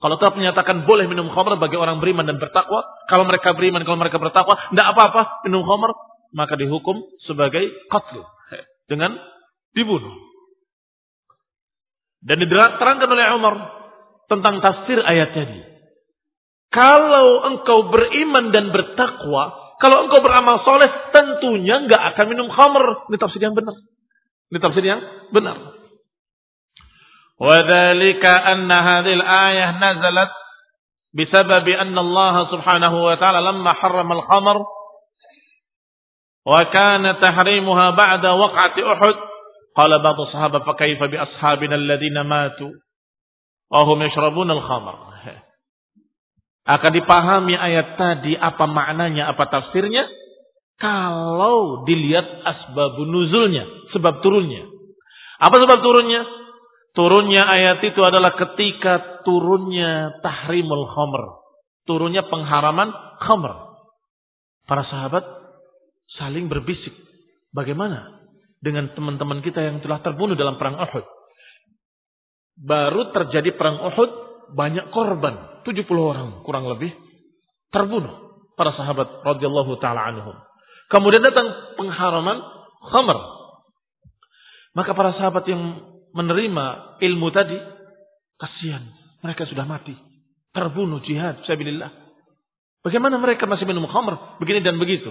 Kalau 0.00 0.16
tetap 0.16 0.40
menyatakan 0.40 0.88
boleh 0.88 1.04
minum 1.04 1.28
khamr 1.28 1.60
bagi 1.60 1.76
orang 1.76 2.00
beriman 2.00 2.24
dan 2.24 2.40
bertakwa, 2.40 2.80
kalau 3.12 3.28
mereka 3.28 3.52
beriman, 3.52 3.84
kalau 3.84 4.00
mereka 4.00 4.16
bertakwa, 4.16 4.56
tidak 4.72 4.86
apa-apa 4.96 5.44
minum 5.44 5.60
khamr, 5.60 5.92
maka 6.32 6.56
dihukum 6.56 7.04
sebagai 7.28 7.68
qatl 7.92 8.24
dengan 8.88 9.20
dibunuh. 9.76 10.12
Dan 12.24 12.40
diterangkan 12.40 13.08
oleh 13.12 13.36
Umar 13.36 13.54
tentang 14.32 14.64
tafsir 14.64 14.96
ayat 15.04 15.36
tadi 15.36 15.73
Kalau 16.73 17.49
engkau 17.49 17.89
beriman 17.89 18.53
dan 18.53 18.69
bertakwa, 18.69 19.75
kalau 19.81 20.05
engkau 20.05 20.21
beramal 20.21 20.61
soleh, 20.61 20.89
tentunya 21.15 21.81
nggak 21.87 22.01
akan 22.13 22.25
minum 22.29 22.47
khamr. 22.53 23.09
Ini 23.09 23.17
tafsir 23.17 23.41
yang 23.41 23.57
benar. 23.57 23.73
Ini 24.53 24.59
tafsir 24.61 24.83
yang 24.85 25.01
benar. 25.33 25.79
وذلك 27.39 28.25
أن 28.51 28.71
هذه 28.71 29.13
الآية 29.13 29.67
نزلت 29.79 30.31
بسبب 31.13 31.67
أن 31.69 31.97
الله 31.97 32.51
سبحانه 32.51 33.03
وتعالى 33.03 33.41
لما 33.41 33.73
حرم 33.73 34.11
الخمر 34.11 34.57
وكان 36.45 37.19
تحريمها 37.19 37.89
بعد 37.89 38.25
وقعة 38.25 38.75
أحد 38.93 39.15
قال 39.75 40.03
بعض 40.03 40.21
الصحابة 40.21 40.59
فكيف 40.59 41.03
بأصحابنا 41.03 41.75
الذين 41.75 42.21
ماتوا 42.21 42.71
وهم 43.71 44.01
يشربون 44.01 44.51
الخمر 44.51 44.95
akan 46.64 46.90
dipahami 46.96 47.54
ayat 47.56 48.00
tadi 48.00 48.32
apa 48.40 48.64
maknanya, 48.64 49.28
apa 49.28 49.44
tafsirnya 49.52 50.08
kalau 50.80 51.84
dilihat 51.84 52.24
asbabun 52.24 53.08
nuzulnya, 53.12 53.64
sebab 53.94 54.24
turunnya. 54.24 54.66
Apa 55.38 55.60
sebab 55.60 55.78
turunnya? 55.84 56.24
Turunnya 56.94 57.42
ayat 57.42 57.82
itu 57.82 58.00
adalah 58.00 58.38
ketika 58.38 59.22
turunnya 59.26 60.18
tahrimul 60.22 60.86
khamr, 60.88 61.22
turunnya 61.84 62.22
pengharaman 62.26 62.90
khamr. 63.18 63.76
Para 64.64 64.86
sahabat 64.88 65.26
saling 66.16 66.48
berbisik, 66.48 66.94
bagaimana 67.52 68.24
dengan 68.62 68.88
teman-teman 68.96 69.44
kita 69.44 69.60
yang 69.60 69.84
telah 69.84 70.00
terbunuh 70.00 70.38
dalam 70.38 70.56
perang 70.56 70.80
Uhud? 70.80 71.04
Baru 72.64 73.10
terjadi 73.12 73.52
perang 73.58 73.82
Uhud, 73.92 74.10
banyak 74.52 74.92
korban, 74.92 75.64
70 75.64 75.88
orang 75.96 76.28
kurang 76.44 76.68
lebih 76.68 76.92
terbunuh 77.72 78.44
para 78.54 78.76
sahabat 78.76 79.24
radhiyallahu 79.24 79.80
taala 79.80 80.12
anhum. 80.12 80.36
Kemudian 80.92 81.24
datang 81.24 81.48
pengharaman 81.80 82.38
khamr. 82.92 83.18
Maka 84.74 84.90
para 84.92 85.14
sahabat 85.16 85.46
yang 85.48 85.62
menerima 86.14 86.98
ilmu 87.02 87.28
tadi 87.30 87.58
kasihan, 88.38 88.82
mereka 89.22 89.46
sudah 89.46 89.66
mati, 89.66 89.94
terbunuh 90.54 91.02
jihad 91.02 91.42
sabilillah. 91.46 91.90
Bagaimana 92.84 93.16
mereka 93.16 93.48
masih 93.48 93.64
minum 93.64 93.88
khamr 93.88 94.38
begini 94.42 94.60
dan 94.60 94.76
begitu? 94.76 95.10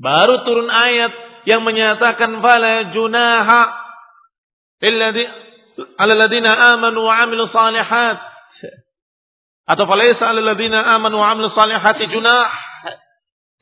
Baru 0.00 0.42
turun 0.48 0.72
ayat 0.72 1.12
yang 1.44 1.60
menyatakan 1.66 2.40
fala 2.40 2.94
junaha 2.96 3.62
illadhi 4.80 5.51
ala 5.76 6.12
ladina 6.14 6.76
amanu 6.76 7.08
wa 7.08 7.14
amilu 7.22 7.48
salihat 7.48 8.18
atau 9.62 9.84
falaysa 9.88 10.28
ala 10.28 10.40
ladina 10.42 10.82
amanu 10.98 11.22
wa 11.22 11.32
amilu 11.32 11.48
salihati 11.54 12.10
junah 12.12 12.50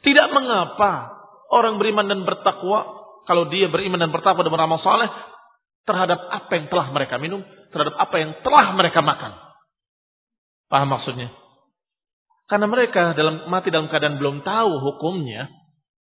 tidak 0.00 0.32
mengapa 0.32 1.12
orang 1.52 1.76
beriman 1.76 2.08
dan 2.08 2.24
bertakwa 2.24 3.00
kalau 3.28 3.46
dia 3.52 3.68
beriman 3.68 4.00
dan 4.00 4.10
bertakwa 4.10 4.42
dan 4.42 4.52
beramal 4.54 4.80
saleh 4.80 5.10
terhadap 5.84 6.18
apa 6.30 6.52
yang 6.56 6.66
telah 6.70 6.86
mereka 6.92 7.14
minum, 7.16 7.42
terhadap 7.72 7.94
apa 7.98 8.16
yang 8.20 8.30
telah 8.46 8.66
mereka 8.76 9.00
makan. 9.02 9.32
Paham 10.70 10.88
maksudnya? 10.88 11.34
Karena 12.46 12.66
mereka 12.66 13.14
dalam 13.14 13.46
mati 13.46 13.70
dalam 13.70 13.86
keadaan 13.86 14.18
belum 14.18 14.42
tahu 14.42 14.70
hukumnya, 14.82 15.50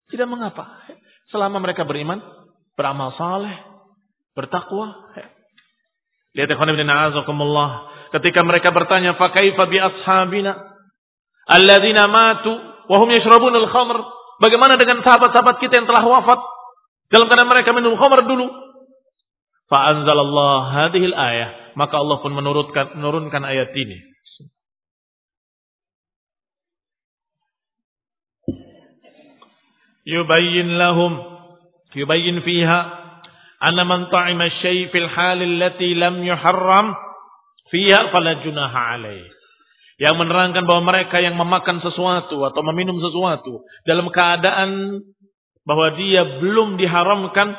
tidak 0.10 0.30
mengapa. 0.30 0.82
Selama 1.30 1.62
mereka 1.62 1.86
beriman, 1.86 2.22
beramal 2.74 3.14
saleh, 3.18 3.54
bertakwa. 4.34 4.94
Lihat 6.38 6.50
ikhwan 6.54 6.70
ibn 6.74 6.86
a'azakumullah. 6.86 7.70
Ketika 8.14 8.46
mereka 8.46 8.70
bertanya, 8.70 9.18
"Fakaifa 9.18 9.66
bi 9.70 9.78
ashabina 9.82 10.58
alladzina 11.50 12.06
matu 12.06 12.54
wahum 12.90 13.10
yashrabun 13.10 13.54
al-khamr?" 13.54 13.98
Bagaimana 14.40 14.80
dengan 14.80 15.04
sahabat-sahabat 15.04 15.60
kita 15.60 15.84
yang 15.84 15.88
telah 15.90 16.06
wafat 16.06 16.40
dalam 17.12 17.28
keadaan 17.28 17.52
mereka 17.52 17.76
minum 17.76 18.00
khamr 18.00 18.24
dulu? 18.24 18.48
Fa 19.68 19.94
anzalallah 19.94 20.60
hadhil 20.74 21.14
ayah, 21.14 21.76
maka 21.78 22.00
Allah 22.00 22.18
pun 22.24 22.34
menurunkan 22.34 22.98
menurunkan 22.98 23.44
ayat 23.46 23.70
ini. 23.76 23.98
Yubayyin 30.10 30.74
lahum 30.80 31.22
yubayyin 31.94 32.42
fiha 32.42 32.99
Anna 33.60 33.84
man 33.84 34.08
ta'ima 34.08 34.48
syai' 34.64 34.88
fil 34.88 35.10
halil 35.12 35.60
lati 35.60 35.92
lam 35.92 36.24
yuharram 36.24 36.96
fiha 37.68 38.08
fala 38.08 38.40
junaha 38.40 38.96
alaih. 38.96 39.28
Yang 40.00 40.16
menerangkan 40.16 40.64
bahwa 40.64 40.96
mereka 40.96 41.20
yang 41.20 41.36
memakan 41.36 41.84
sesuatu 41.84 42.40
atau 42.48 42.62
meminum 42.72 42.96
sesuatu 43.04 43.68
dalam 43.84 44.08
keadaan 44.08 45.04
bahwa 45.68 45.92
dia 46.00 46.40
belum 46.40 46.80
diharamkan 46.80 47.52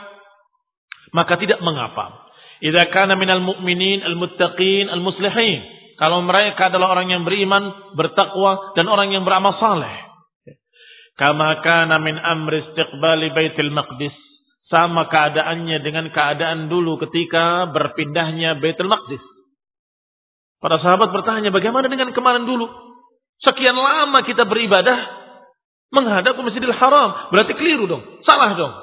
maka 1.13 1.37
tidak 1.37 1.61
mengapa. 1.61 2.33
Idza 2.65 2.89
kana 2.89 3.13
minal 3.21 3.45
mu'minin 3.45 4.01
al-muttaqin 4.01 4.89
al-muslihin. 4.89 5.61
Kalau 6.01 6.25
mereka 6.25 6.73
adalah 6.73 6.97
orang 6.97 7.13
yang 7.13 7.29
beriman, 7.29 7.93
bertakwa 7.93 8.73
dan 8.73 8.89
orang 8.89 9.13
yang 9.13 9.29
beramal 9.29 9.53
saleh. 9.61 10.01
Kama 11.21 11.61
kana 11.61 12.01
min 12.01 12.17
amri 12.17 12.73
istiqbali 12.73 13.37
Baitul 13.37 13.69
Maqdis 13.69 14.30
Sama 14.70 15.06
keadaannya 15.14 15.78
dengan 15.86 16.10
keadaan 16.10 16.74
dulu 16.74 16.98
ketika 17.06 17.70
berpindahnya 17.70 18.58
Baitul 18.58 18.90
Maqdis. 18.90 19.22
Para 20.58 20.82
sahabat 20.82 21.14
bertanya, 21.14 21.54
bagaimana 21.54 21.86
dengan 21.86 22.10
kemarin 22.10 22.50
dulu? 22.50 22.66
Sekian 23.46 23.78
lama 23.78 24.26
kita 24.26 24.50
beribadah 24.50 24.98
menghadap 25.94 26.34
ke 26.34 26.42
Masjidil 26.42 26.74
Haram. 26.74 27.30
Berarti 27.30 27.54
keliru 27.54 27.86
dong. 27.86 28.04
Salah 28.26 28.58
dong. 28.58 28.74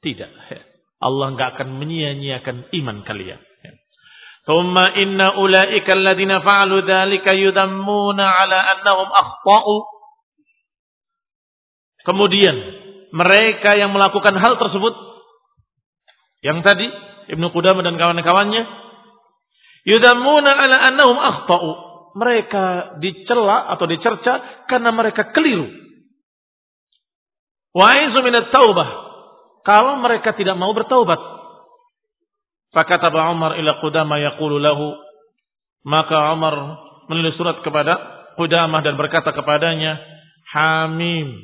Tidak. 0.00 0.30
Allah 1.04 1.26
nggak 1.36 1.48
akan 1.60 1.68
menyia-nyiakan 1.76 2.72
iman 2.72 3.04
kalian. 3.04 3.40
ثم 4.40 4.72
إن 4.78 5.20
أولئك 5.20 5.84
الذين 5.84 6.32
فعلوا 6.40 6.80
ذلك 6.80 7.26
يذمون 7.26 8.20
على 8.20 8.58
أنهم 8.72 9.08
أخطأوا 9.12 9.80
Kemudian 12.00 12.56
mereka 13.15 13.79
yang 13.79 13.95
melakukan 13.95 14.35
hal 14.35 14.59
tersebut 14.59 14.93
yang 16.43 16.59
tadi 16.67 16.83
Ibnu 17.31 17.47
Qudamah 17.55 17.81
dan 17.81 17.95
kawan-kawannya 17.95 18.63
yudamuna 19.87 20.51
ala 20.51 20.77
annahum 20.91 21.17
akhtau. 21.17 21.63
Mereka 22.15 22.95
dicela 23.03 23.71
atau 23.75 23.87
dicerca 23.91 24.63
karena 24.71 24.91
mereka 24.91 25.35
keliru. 25.35 25.67
Wa 27.75 27.91
aizu 27.91 28.23
taubah. 28.55 28.87
Kalau 29.67 29.99
mereka 29.99 30.31
tidak 30.31 30.55
mau 30.55 30.71
bertaubat. 30.71 31.19
Fakataba 32.71 33.31
Umar 33.35 33.59
ila 33.59 33.83
Qudamah 33.83 34.19
yaqulu 34.31 34.59
lahu. 34.63 34.95
Maka 35.83 36.31
Umar 36.31 36.55
menulis 37.11 37.35
surat 37.35 37.59
kepada 37.67 37.99
Qudamah 38.39 38.79
dan 38.79 38.95
berkata 38.95 39.35
kepadanya, 39.35 39.99
Hamim. 40.55 41.35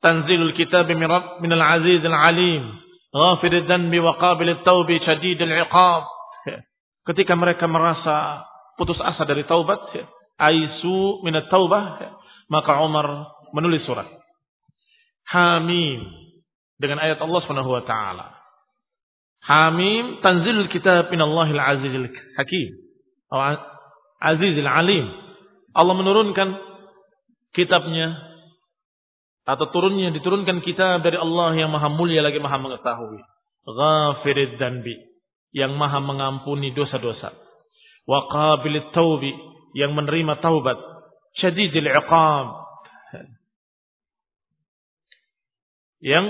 Tanzilul 0.00 0.56
kitab 0.56 0.88
min 0.88 1.52
al-aziz 1.52 2.00
al-alim. 2.04 2.64
Ghafir 3.12 3.68
dhanbi 3.68 4.00
wa 4.00 4.16
qabil 4.16 4.64
taubi 4.64 4.96
syadid 5.04 5.40
al-iqab. 5.44 6.08
Ketika 7.08 7.36
mereka 7.36 7.68
merasa 7.68 8.48
putus 8.80 8.96
asa 9.00 9.28
dari 9.28 9.44
taubat, 9.44 9.80
aisu 10.48 11.20
min 11.20 11.36
taubah 11.52 12.00
maka 12.54 12.80
Umar 12.80 13.28
menulis 13.52 13.84
surat. 13.84 14.08
Hamim 15.30 16.00
dengan 16.80 16.98
ayat 16.98 17.20
Allah 17.20 17.40
Subhanahu 17.44 17.70
wa 17.70 17.84
taala. 17.84 18.40
Hamim 19.44 20.24
tanzilul 20.24 20.72
kitab 20.72 21.12
min 21.12 21.20
Allahil 21.20 21.60
azizil 21.60 22.08
hakim. 22.40 22.68
Atau 23.28 23.40
azizil 24.20 24.68
alim. 24.68 25.06
Allah 25.72 25.94
menurunkan 25.96 26.48
kitabnya 27.56 28.29
atau 29.48 29.66
turunnya 29.72 30.12
diturunkan 30.12 30.60
kitab 30.60 31.00
dari 31.00 31.16
Allah 31.16 31.56
yang 31.56 31.72
maha 31.72 31.88
mulia 31.88 32.20
lagi 32.20 32.38
maha 32.38 32.60
mengetahui. 32.60 33.20
Ghafirid 33.64 34.56
danbi 34.60 34.96
yang 35.50 35.74
maha 35.74 35.98
mengampuni 35.98 36.70
dosa-dosa. 36.76 37.34
Wa 38.06 38.26
qabilit 38.30 38.92
taubi 38.92 39.32
yang 39.74 39.94
menerima 39.96 40.38
taubat. 40.42 40.76
Syadidil 41.38 41.88
iqab. 41.88 42.46
Yang 46.00 46.26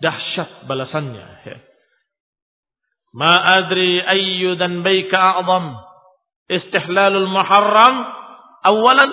dahsyat 0.00 0.64
balasannya. 0.66 1.26
Ma 3.12 3.60
adri 3.60 4.00
ayyu 4.00 4.56
dhanbayka 4.56 5.20
a'zam 5.36 5.76
istihlalul 6.48 7.28
muharram 7.28 8.08
awalan 8.64 9.10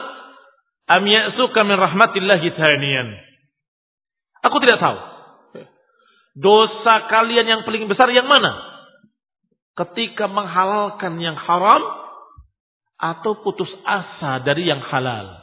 am 0.88 1.04
ya'suka 1.04 1.68
min 1.68 1.76
rahmatillahi 1.76 2.48
thaniyan. 2.56 3.29
Aku 4.46 4.58
tidak 4.64 4.80
tahu. 4.80 4.98
Dosa 6.40 7.10
kalian 7.12 7.48
yang 7.48 7.62
paling 7.68 7.90
besar 7.92 8.08
yang 8.16 8.30
mana? 8.30 8.56
Ketika 9.76 10.28
menghalalkan 10.32 11.20
yang 11.20 11.36
haram 11.36 11.84
atau 13.00 13.40
putus 13.44 13.72
asa 13.88 14.44
dari 14.44 14.68
yang 14.68 14.84
halal. 14.84 15.40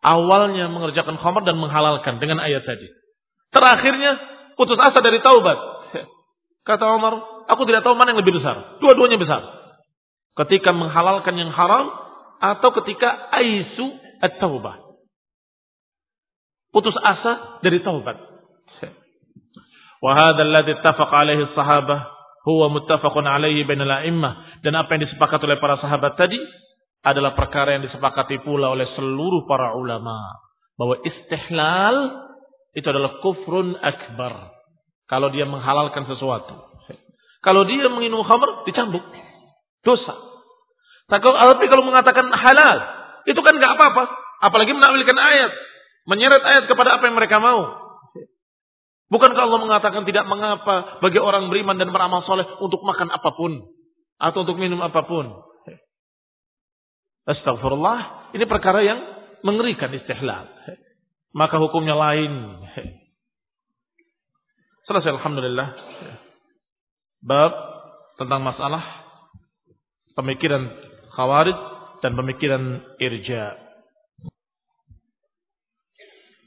Awalnya 0.00 0.68
mengerjakan 0.72 1.20
khamar 1.20 1.44
dan 1.44 1.60
menghalalkan 1.60 2.20
dengan 2.20 2.40
ayat 2.40 2.64
tadi. 2.64 2.88
Terakhirnya 3.52 4.16
putus 4.56 4.80
asa 4.80 5.00
dari 5.04 5.20
taubat. 5.20 5.58
Kata 6.64 6.96
Umar, 6.96 7.44
aku 7.48 7.64
tidak 7.68 7.84
tahu 7.84 7.96
mana 7.96 8.12
yang 8.12 8.20
lebih 8.20 8.36
besar. 8.36 8.80
Dua-duanya 8.80 9.20
besar. 9.20 9.44
Ketika 10.44 10.72
menghalalkan 10.72 11.36
yang 11.36 11.52
haram 11.52 11.88
atau 12.40 12.68
ketika 12.80 13.28
aisu 13.32 13.92
at-taubah. 14.24 14.89
Putus 16.70 16.94
asa 17.02 17.62
dari 17.62 17.82
taubat. 17.82 18.16
Dan 24.64 24.72
apa 24.72 24.90
yang 24.96 25.02
disepakati 25.04 25.42
oleh 25.44 25.60
para 25.60 25.76
sahabat 25.76 26.16
tadi 26.16 26.40
adalah 27.04 27.36
perkara 27.36 27.76
yang 27.76 27.84
disepakati 27.84 28.40
pula 28.40 28.72
oleh 28.72 28.88
seluruh 28.96 29.44
para 29.44 29.76
ulama 29.76 30.16
bahwa 30.80 30.96
istihlal 31.04 31.96
itu 32.72 32.86
adalah 32.88 33.20
kufrun 33.20 33.76
akbar 33.76 34.56
kalau 35.10 35.28
dia 35.34 35.44
menghalalkan 35.44 36.06
sesuatu. 36.06 36.70
Kalau 37.40 37.64
dia 37.64 37.88
minum 37.88 38.20
khamr, 38.20 38.68
dicambuk. 38.68 39.02
Dosa. 39.80 40.14
Tapi 41.08 41.66
kalau 41.66 41.82
mengatakan 41.88 42.28
halal, 42.30 42.78
itu 43.26 43.40
kan 43.40 43.54
nggak 43.56 43.72
apa-apa. 43.74 44.04
Apalagi 44.44 44.70
menakwilkan 44.76 45.18
ayat. 45.18 45.52
Menyeret 46.08 46.42
ayat 46.44 46.64
kepada 46.70 46.96
apa 46.96 47.04
yang 47.08 47.16
mereka 47.16 47.40
mau. 47.40 47.90
Bukankah 49.10 49.42
Allah 49.42 49.60
mengatakan 49.60 50.06
tidak 50.06 50.24
mengapa 50.30 51.02
bagi 51.02 51.18
orang 51.18 51.50
beriman 51.50 51.74
dan 51.74 51.90
beramal 51.90 52.22
soleh 52.24 52.46
untuk 52.62 52.80
makan 52.86 53.10
apa 53.10 53.34
pun. 53.34 53.66
Atau 54.22 54.46
untuk 54.46 54.56
minum 54.56 54.78
apa 54.80 55.02
pun. 55.02 55.34
Astagfirullah. 57.26 58.30
Ini 58.38 58.44
perkara 58.46 58.80
yang 58.86 58.98
mengerikan 59.42 59.90
istihlal. 59.90 60.46
Maka 61.34 61.56
hukumnya 61.58 61.98
lain. 61.98 62.62
Selesai 64.86 65.10
Alhamdulillah. 65.10 65.68
Bab 67.20 67.52
tentang 68.16 68.40
masalah 68.40 68.82
pemikiran 70.14 70.70
khawarij 71.14 71.58
dan 72.00 72.12
pemikiran 72.16 72.82
irja. 73.00 73.69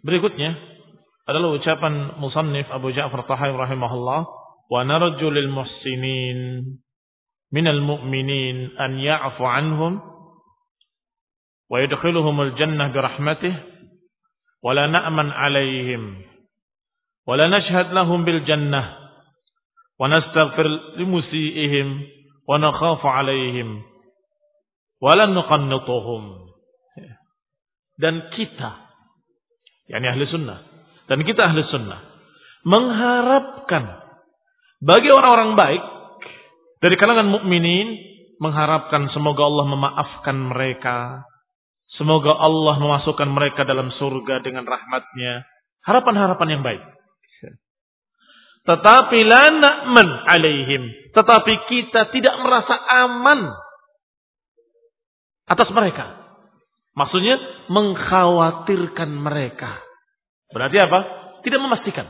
Berikutnya 0.03 0.51
adalah 1.23 1.55
ucapan 1.55 2.19
musannif 2.19 2.67
Abu 2.67 2.91
Ja'far 2.91 3.23
Tahawi 3.23 3.55
rahimahullah 3.55 4.21
wa 4.67 4.79
narju 4.83 5.27
lil 5.31 5.47
muhsinin 5.47 6.39
minal 7.55 7.79
mu'minin 7.79 8.75
an 8.75 8.99
ya'fu 8.99 9.43
anhum 9.47 10.03
wa 11.71 11.75
yadkhiluhumul 11.79 12.51
jannah 12.59 12.91
birahmatih 12.91 13.55
wa 14.59 14.75
la 14.75 14.91
na'man 14.91 15.31
alaihim 15.31 16.33
ولا 17.23 17.47
نشهد 17.47 17.95
لهم 17.95 18.25
بالجنة 18.25 18.97
ونستغفر 19.99 20.67
لمسيئهم 20.99 21.87
ونخاف 22.49 23.05
عليهم 23.05 23.69
ولا 25.01 25.25
نقنطهم 25.25 26.23
dan 27.93 28.27
kita 28.35 28.82
yakni 29.89 30.07
ahli 30.07 30.23
sunnah 30.29 30.59
dan 31.07 31.19
kita 31.23 31.41
ahli 31.43 31.63
sunnah 31.67 31.99
mengharapkan 32.63 33.83
bagi 34.83 35.11
orang-orang 35.11 35.55
baik 35.55 35.83
dari 36.79 36.95
kalangan 36.99 37.31
mukminin 37.31 37.95
mengharapkan 38.39 39.07
semoga 39.11 39.47
Allah 39.47 39.65
memaafkan 39.67 40.37
mereka 40.51 41.23
semoga 41.95 42.35
Allah 42.35 42.79
memasukkan 42.79 43.29
mereka 43.31 43.63
dalam 43.63 43.91
surga 43.95 44.43
dengan 44.43 44.67
rahmatnya 44.67 45.43
harapan-harapan 45.83 46.59
yang 46.59 46.63
baik 46.63 46.83
tetapi 48.63 49.19
la 49.27 49.51
na'man 49.51 50.07
alaihim. 50.23 50.87
Tetapi 51.11 51.53
kita 51.67 52.09
tidak 52.15 52.35
merasa 52.39 52.79
aman 53.05 53.51
atas 55.51 55.69
mereka. 55.75 56.22
Maksudnya 56.93 57.35
mengkhawatirkan 57.73 59.09
mereka. 59.09 59.81
Berarti 60.53 60.77
apa? 60.77 60.99
Tidak 61.41 61.59
memastikan. 61.59 62.05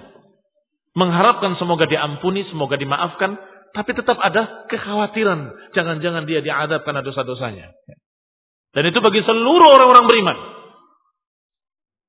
Mengharapkan 0.93 1.56
semoga 1.56 1.88
diampuni, 1.88 2.43
semoga 2.52 2.76
dimaafkan. 2.76 3.39
Tapi 3.74 3.91
tetap 3.96 4.19
ada 4.19 4.67
kekhawatiran. 4.69 5.72
Jangan-jangan 5.74 6.28
dia 6.28 6.43
diadab 6.43 6.84
karena 6.84 7.02
dosa-dosanya. 7.02 7.72
Dan 8.74 8.84
itu 8.91 9.00
bagi 9.00 9.24
seluruh 9.24 9.69
orang-orang 9.72 10.06
beriman. 10.06 10.38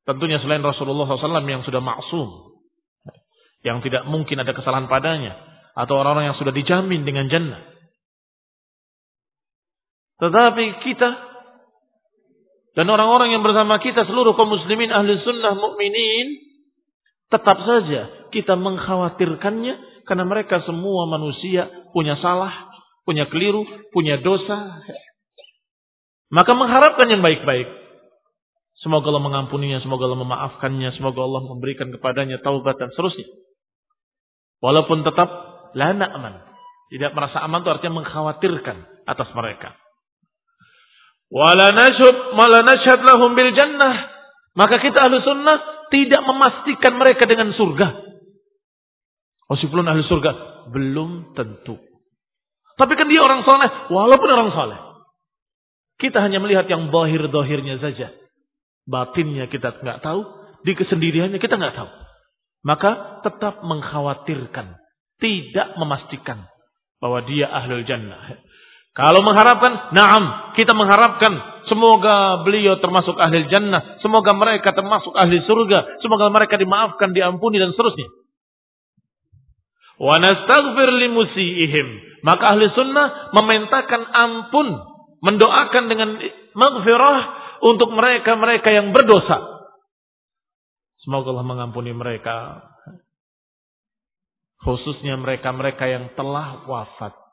Tentunya 0.04 0.36
selain 0.42 0.60
Rasulullah 0.60 1.08
SAW 1.08 1.48
yang 1.48 1.64
sudah 1.64 1.80
maksum 1.80 2.54
yang 3.64 3.80
tidak 3.80 4.04
mungkin 4.04 4.44
ada 4.44 4.52
kesalahan 4.52 4.86
padanya 4.86 5.40
atau 5.72 5.96
orang-orang 5.96 6.30
yang 6.30 6.38
sudah 6.38 6.52
dijamin 6.52 7.08
dengan 7.08 7.32
jannah. 7.32 7.64
Tetapi 10.20 10.84
kita 10.84 11.10
dan 12.74 12.86
orang-orang 12.90 13.30
yang 13.34 13.42
bersama 13.46 13.78
kita 13.78 14.02
seluruh 14.06 14.34
kaum 14.34 14.50
muslimin 14.50 14.90
ahli 14.90 15.14
sunnah 15.22 15.54
mukminin 15.54 16.42
tetap 17.30 17.58
saja 17.62 18.30
kita 18.34 18.58
mengkhawatirkannya 18.58 20.04
karena 20.04 20.24
mereka 20.26 20.60
semua 20.68 21.08
manusia 21.08 21.70
punya 21.94 22.18
salah, 22.20 22.68
punya 23.08 23.30
keliru, 23.30 23.64
punya 23.94 24.20
dosa. 24.20 24.84
Maka 26.28 26.52
mengharapkan 26.52 27.08
yang 27.08 27.22
baik-baik. 27.24 27.70
Semoga 28.82 29.08
Allah 29.08 29.24
mengampuninya, 29.24 29.80
semoga 29.80 30.04
Allah 30.04 30.20
memaafkannya, 30.20 30.92
semoga 30.98 31.24
Allah 31.24 31.42
memberikan 31.46 31.88
kepadanya 31.88 32.42
taubat 32.44 32.76
dan 32.76 32.92
seterusnya. 32.92 33.24
Walaupun 34.60 35.06
tetap 35.06 35.28
la 35.72 35.94
aman. 35.94 36.34
Tidak 36.92 37.16
merasa 37.16 37.40
aman 37.40 37.64
itu 37.64 37.70
artinya 37.72 38.04
mengkhawatirkan 38.04 39.08
atas 39.08 39.28
mereka. 39.32 39.72
Wala 41.34 41.74
nashub 41.74 42.38
mala 42.38 42.62
nashhad 42.62 43.02
lahum 43.02 43.34
bil 43.34 43.50
jannah. 43.50 44.06
Maka 44.54 44.78
kita 44.78 45.02
ahlu 45.02 45.18
sunnah 45.26 45.90
tidak 45.90 46.22
memastikan 46.22 46.94
mereka 46.94 47.26
dengan 47.26 47.50
surga. 47.58 47.88
Si 49.58 49.66
ahli 49.66 50.02
surga. 50.06 50.32
Belum 50.70 51.34
tentu. 51.34 51.74
Tapi 52.78 52.92
kan 52.94 53.10
dia 53.10 53.18
orang 53.18 53.42
soleh. 53.42 53.70
Walaupun 53.90 54.28
orang 54.30 54.50
soleh. 54.54 54.78
Kita 55.98 56.22
hanya 56.22 56.38
melihat 56.38 56.70
yang 56.70 56.94
dohir-dohirnya 56.94 57.82
saja. 57.82 58.14
Batinnya 58.86 59.50
kita 59.50 59.74
nggak 59.82 60.06
tahu. 60.06 60.22
Di 60.62 60.78
kesendiriannya 60.78 61.42
kita 61.42 61.58
nggak 61.58 61.76
tahu 61.76 61.90
maka 62.64 63.20
tetap 63.20 63.60
mengkhawatirkan, 63.60 64.80
tidak 65.20 65.68
memastikan 65.76 66.48
bahwa 66.98 67.20
dia 67.28 67.52
ahlul 67.52 67.84
jannah. 67.84 68.40
Kalau 68.94 69.26
mengharapkan, 69.26 69.90
naam, 69.90 70.54
kita 70.54 70.70
mengharapkan 70.70 71.34
semoga 71.66 72.46
beliau 72.46 72.78
termasuk 72.78 73.18
ahli 73.18 73.50
jannah, 73.50 73.98
semoga 73.98 74.30
mereka 74.38 74.70
termasuk 74.70 75.10
ahli 75.18 75.42
surga, 75.42 75.98
semoga 75.98 76.30
mereka 76.30 76.54
dimaafkan, 76.54 77.10
diampuni 77.10 77.58
dan 77.58 77.74
seterusnya. 77.74 78.06
Wa 79.98 80.14
nastaghfir 80.22 80.90
limusiihim. 80.94 81.88
Maka 82.22 82.54
ahli 82.54 82.70
sunnah 82.70 83.34
memintakan 83.34 84.02
ampun, 84.14 84.68
mendoakan 85.26 85.84
dengan 85.90 86.14
maghfirah 86.54 87.18
untuk 87.66 87.90
mereka-mereka 87.90 88.70
yang 88.70 88.94
berdosa. 88.94 89.42
Semoga 91.02 91.34
Allah 91.34 91.46
mengampuni 91.50 91.90
mereka. 91.90 92.62
Khususnya 94.62 95.18
mereka-mereka 95.18 95.84
yang 95.84 96.04
telah 96.16 96.62
wafat. 96.64 97.23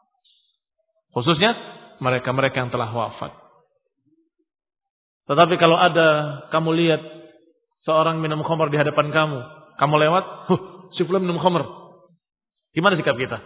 Khususnya 1.12 1.51
mereka-mereka 1.99 2.64
yang 2.64 2.72
telah 2.72 2.89
wafat. 2.89 3.36
Tetapi 5.28 5.55
kalau 5.62 5.78
ada 5.78 6.41
kamu 6.49 6.70
lihat 6.76 7.01
seorang 7.86 8.20
minum 8.20 8.41
khamar 8.43 8.68
di 8.68 8.78
hadapan 8.80 9.14
kamu, 9.14 9.39
kamu 9.78 9.95
lewat, 10.07 10.26
huh, 10.49 10.62
si 10.97 11.05
fulan 11.07 11.24
minum 11.24 11.39
khamar. 11.39 11.68
Gimana 12.72 12.95
sikap 12.95 13.16
kita? 13.20 13.39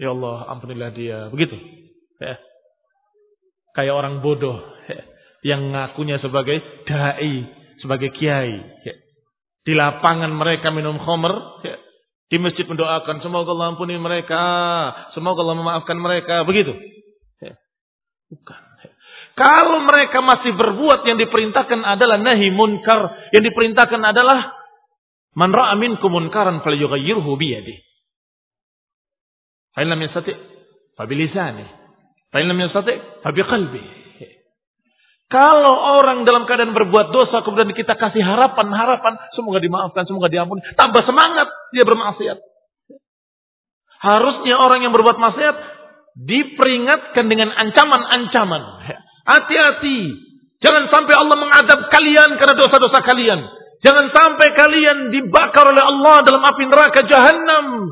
Ya 0.00 0.10
Allah, 0.10 0.48
ampunilah 0.50 0.90
dia. 0.94 1.28
Begitu. 1.30 1.56
Ya. 2.18 2.36
Kayak 3.76 3.94
orang 3.94 4.14
bodoh 4.24 4.58
ya. 4.90 5.00
yang 5.54 5.70
ngakunya 5.70 6.18
sebagai 6.18 6.58
dai, 6.88 7.46
sebagai 7.78 8.10
kiai. 8.16 8.58
Ya. 8.82 8.94
Di 9.60 9.72
lapangan 9.76 10.32
mereka 10.32 10.72
minum 10.72 10.98
khamar, 10.98 11.62
ya. 11.62 11.76
Di 12.30 12.38
masjid 12.38 12.62
mendoakan, 12.62 13.26
semoga 13.26 13.50
Allah 13.50 13.74
ampuni 13.74 13.98
mereka, 13.98 14.38
semoga 15.18 15.42
Allah 15.42 15.58
memaafkan 15.58 15.98
mereka, 15.98 16.46
begitu. 16.46 16.70
Ya. 17.42 17.58
Bukan. 18.30 18.70
Kalau 19.34 19.82
mereka 19.82 20.22
masih 20.22 20.54
berbuat 20.54 21.02
yang 21.10 21.18
diperintahkan 21.18 21.80
adalah 21.82 22.22
nahi 22.22 22.54
munkar, 22.54 23.32
yang 23.34 23.42
diperintahkan 23.42 23.98
adalah 23.98 24.52
man 25.34 25.50
ra'a 25.50 25.74
minkum 25.74 26.12
munkaran 26.12 26.62
falyughayyirhu 26.62 27.30
bi 27.34 27.46
yadihi. 27.56 27.80
Fa 29.74 29.86
lam 29.86 29.98
yastati' 29.98 30.36
fa 30.94 31.08
bi 31.10 31.14
lisanihi. 31.18 31.70
Fa 32.30 32.38
lam 32.42 32.58
yastati' 32.58 33.26
fa 33.26 33.30
bi 33.34 33.40
qalbihi. 33.42 33.90
Kalau 35.30 36.02
orang 36.02 36.26
dalam 36.26 36.42
keadaan 36.42 36.74
berbuat 36.74 37.14
dosa 37.14 37.46
kemudian 37.46 37.70
kita 37.70 37.94
kasih 37.94 38.18
harapan-harapan 38.18 39.14
semoga 39.38 39.62
dimaafkan, 39.62 40.02
semoga 40.02 40.26
diampuni, 40.26 40.58
tambah 40.74 41.06
semangat 41.06 41.46
dia 41.70 41.86
bermaksiat. 41.86 42.38
Harusnya 44.02 44.58
orang 44.58 44.82
yang 44.82 44.90
berbuat 44.90 45.22
maksiat 45.22 45.56
diperingatkan 46.18 47.30
dengan 47.30 47.54
ancaman-ancaman. 47.54 48.62
Hati-hati, 49.30 50.18
jangan 50.66 50.90
sampai 50.90 51.14
Allah 51.14 51.36
mengadab 51.38 51.80
kalian 51.94 52.34
karena 52.34 52.54
dosa-dosa 52.58 52.98
kalian. 53.06 53.40
Jangan 53.86 54.10
sampai 54.10 54.48
kalian 54.58 55.14
dibakar 55.14 55.62
oleh 55.62 55.84
Allah 55.86 56.26
dalam 56.26 56.42
api 56.42 56.64
neraka 56.66 57.06
jahanam 57.06 57.86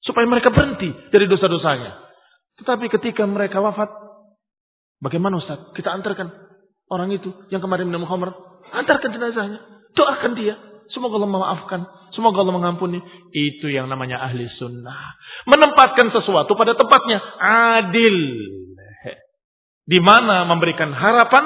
supaya 0.00 0.24
mereka 0.24 0.48
berhenti 0.48 0.90
dari 1.12 1.28
dosa-dosanya. 1.28 2.08
Tetapi 2.56 2.88
ketika 2.88 3.28
mereka 3.28 3.60
wafat, 3.60 3.92
bagaimana 5.04 5.38
Ustaz? 5.38 5.70
Kita 5.76 5.92
antarkan 5.92 6.49
orang 6.90 7.14
itu 7.14 7.30
yang 7.48 7.62
kemarin 7.62 7.86
minum 7.86 8.04
khamr, 8.04 8.34
antarkan 8.74 9.14
jenazahnya, 9.14 9.62
doakan 9.94 10.34
dia. 10.34 10.58
Semoga 10.90 11.22
Allah 11.22 11.30
memaafkan, 11.30 11.80
semoga 12.18 12.42
Allah 12.42 12.56
mengampuni. 12.58 12.98
Itu 13.30 13.70
yang 13.70 13.86
namanya 13.86 14.18
ahli 14.26 14.50
sunnah. 14.58 15.14
Menempatkan 15.46 16.10
sesuatu 16.10 16.58
pada 16.58 16.74
tempatnya, 16.74 17.22
adil. 17.78 18.18
Di 19.86 19.98
mana 20.02 20.46
memberikan 20.50 20.90
harapan, 20.90 21.44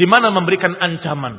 di 0.00 0.08
mana 0.08 0.32
memberikan 0.32 0.72
ancaman. 0.72 1.36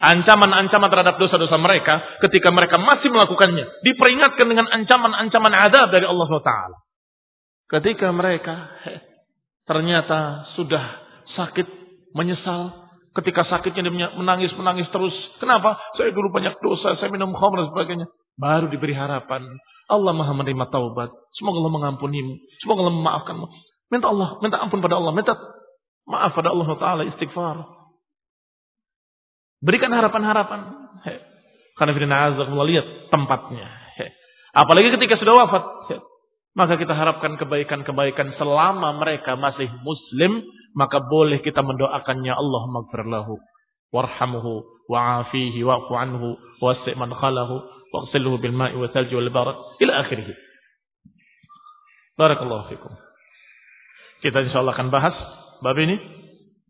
Ancaman-ancaman 0.00 0.88
terhadap 0.88 1.20
dosa-dosa 1.20 1.60
mereka 1.60 2.00
ketika 2.24 2.50
mereka 2.50 2.80
masih 2.80 3.12
melakukannya. 3.12 3.68
Diperingatkan 3.84 4.46
dengan 4.48 4.66
ancaman-ancaman 4.66 5.52
adab 5.54 5.92
dari 5.92 6.08
Allah 6.08 6.24
SWT. 6.26 6.52
Ketika 7.70 8.10
mereka 8.10 8.74
ternyata 9.68 10.50
sudah 10.58 10.84
sakit 11.38 11.79
menyesal. 12.16 12.90
Ketika 13.10 13.42
sakitnya 13.50 13.90
dia 13.90 14.08
menangis-menangis 14.14 14.86
terus. 14.94 15.12
Kenapa? 15.42 15.74
Saya 15.98 16.14
dulu 16.14 16.30
banyak 16.30 16.54
dosa, 16.62 16.94
saya 17.02 17.10
minum 17.10 17.34
khamr 17.34 17.66
dan 17.66 17.68
sebagainya. 17.74 18.06
Baru 18.38 18.70
diberi 18.70 18.94
harapan. 18.94 19.42
Allah 19.90 20.14
maha 20.14 20.30
menerima 20.30 20.70
taubat. 20.70 21.10
Semoga 21.34 21.58
Allah 21.58 21.74
mengampunimu. 21.74 22.32
Semoga 22.62 22.86
Allah 22.86 22.94
memaafkanmu. 22.94 23.46
Minta 23.90 24.06
Allah, 24.06 24.38
minta 24.38 24.56
ampun 24.62 24.78
pada 24.78 24.94
Allah. 25.02 25.10
Minta 25.10 25.34
maaf 26.06 26.30
pada 26.38 26.54
Allah 26.54 26.68
Ta'ala 26.78 27.02
istighfar. 27.10 27.66
Berikan 29.60 29.90
harapan-harapan. 29.90 30.60
Karena 31.74 31.92
Firman 31.96 32.14
Azza 32.14 32.44
lihat 32.46 32.86
tempatnya. 33.10 33.66
Apalagi 34.54 34.94
ketika 34.94 35.18
sudah 35.18 35.34
wafat. 35.34 35.64
Maka 36.54 36.78
kita 36.78 36.94
harapkan 36.94 37.38
kebaikan-kebaikan 37.38 38.34
selama 38.38 38.94
mereka 38.98 39.34
masih 39.34 39.70
muslim. 39.82 40.42
Maka 40.76 41.02
boleh 41.02 41.42
kita 41.42 41.60
mendoakannya 41.62 42.34
Allah 42.34 42.62
magfirlahu. 42.70 43.34
Warhamuhu. 43.90 44.86
Wa'afihi. 44.86 45.60
Wa'fu 45.66 45.92
anhu. 45.98 46.38
Wasi' 46.62 46.94
man 46.94 47.10
khalahu. 47.14 47.62
Waqsilhu 47.90 48.38
bil 48.38 48.54
ma'i 48.54 48.78
wa 48.78 48.86
thalji 48.90 49.14
wal 49.18 49.30
barak. 49.34 49.56
Ila 49.82 49.92
akhirih. 50.06 50.30
Barakallahu 52.14 52.70
fikum. 52.70 52.92
Kita 54.20 54.44
insyaAllah 54.44 54.76
akan 54.76 54.92
bahas 54.92 55.16
bab 55.64 55.76
ini 55.80 55.96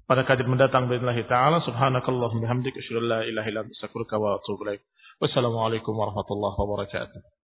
pada 0.06 0.22
kajian 0.22 0.46
mendatang 0.46 0.86
bismillah 0.86 1.18
taala 1.26 1.58
subhanakallahumma 1.66 2.46
bihamdika 2.46 2.78
asyhadu 2.78 3.02
an 3.02 3.06
la 3.10 3.20
ilaha 3.26 3.46
illa 3.50 3.60
anta 3.66 3.74
astaghfiruka 3.74 4.14
wa 4.18 4.38
atubu 4.38 4.62
ilaik. 4.66 4.82
Wassalamualaikum 5.18 5.90
warahmatullahi 5.90 6.54
wabarakatuh. 6.54 7.39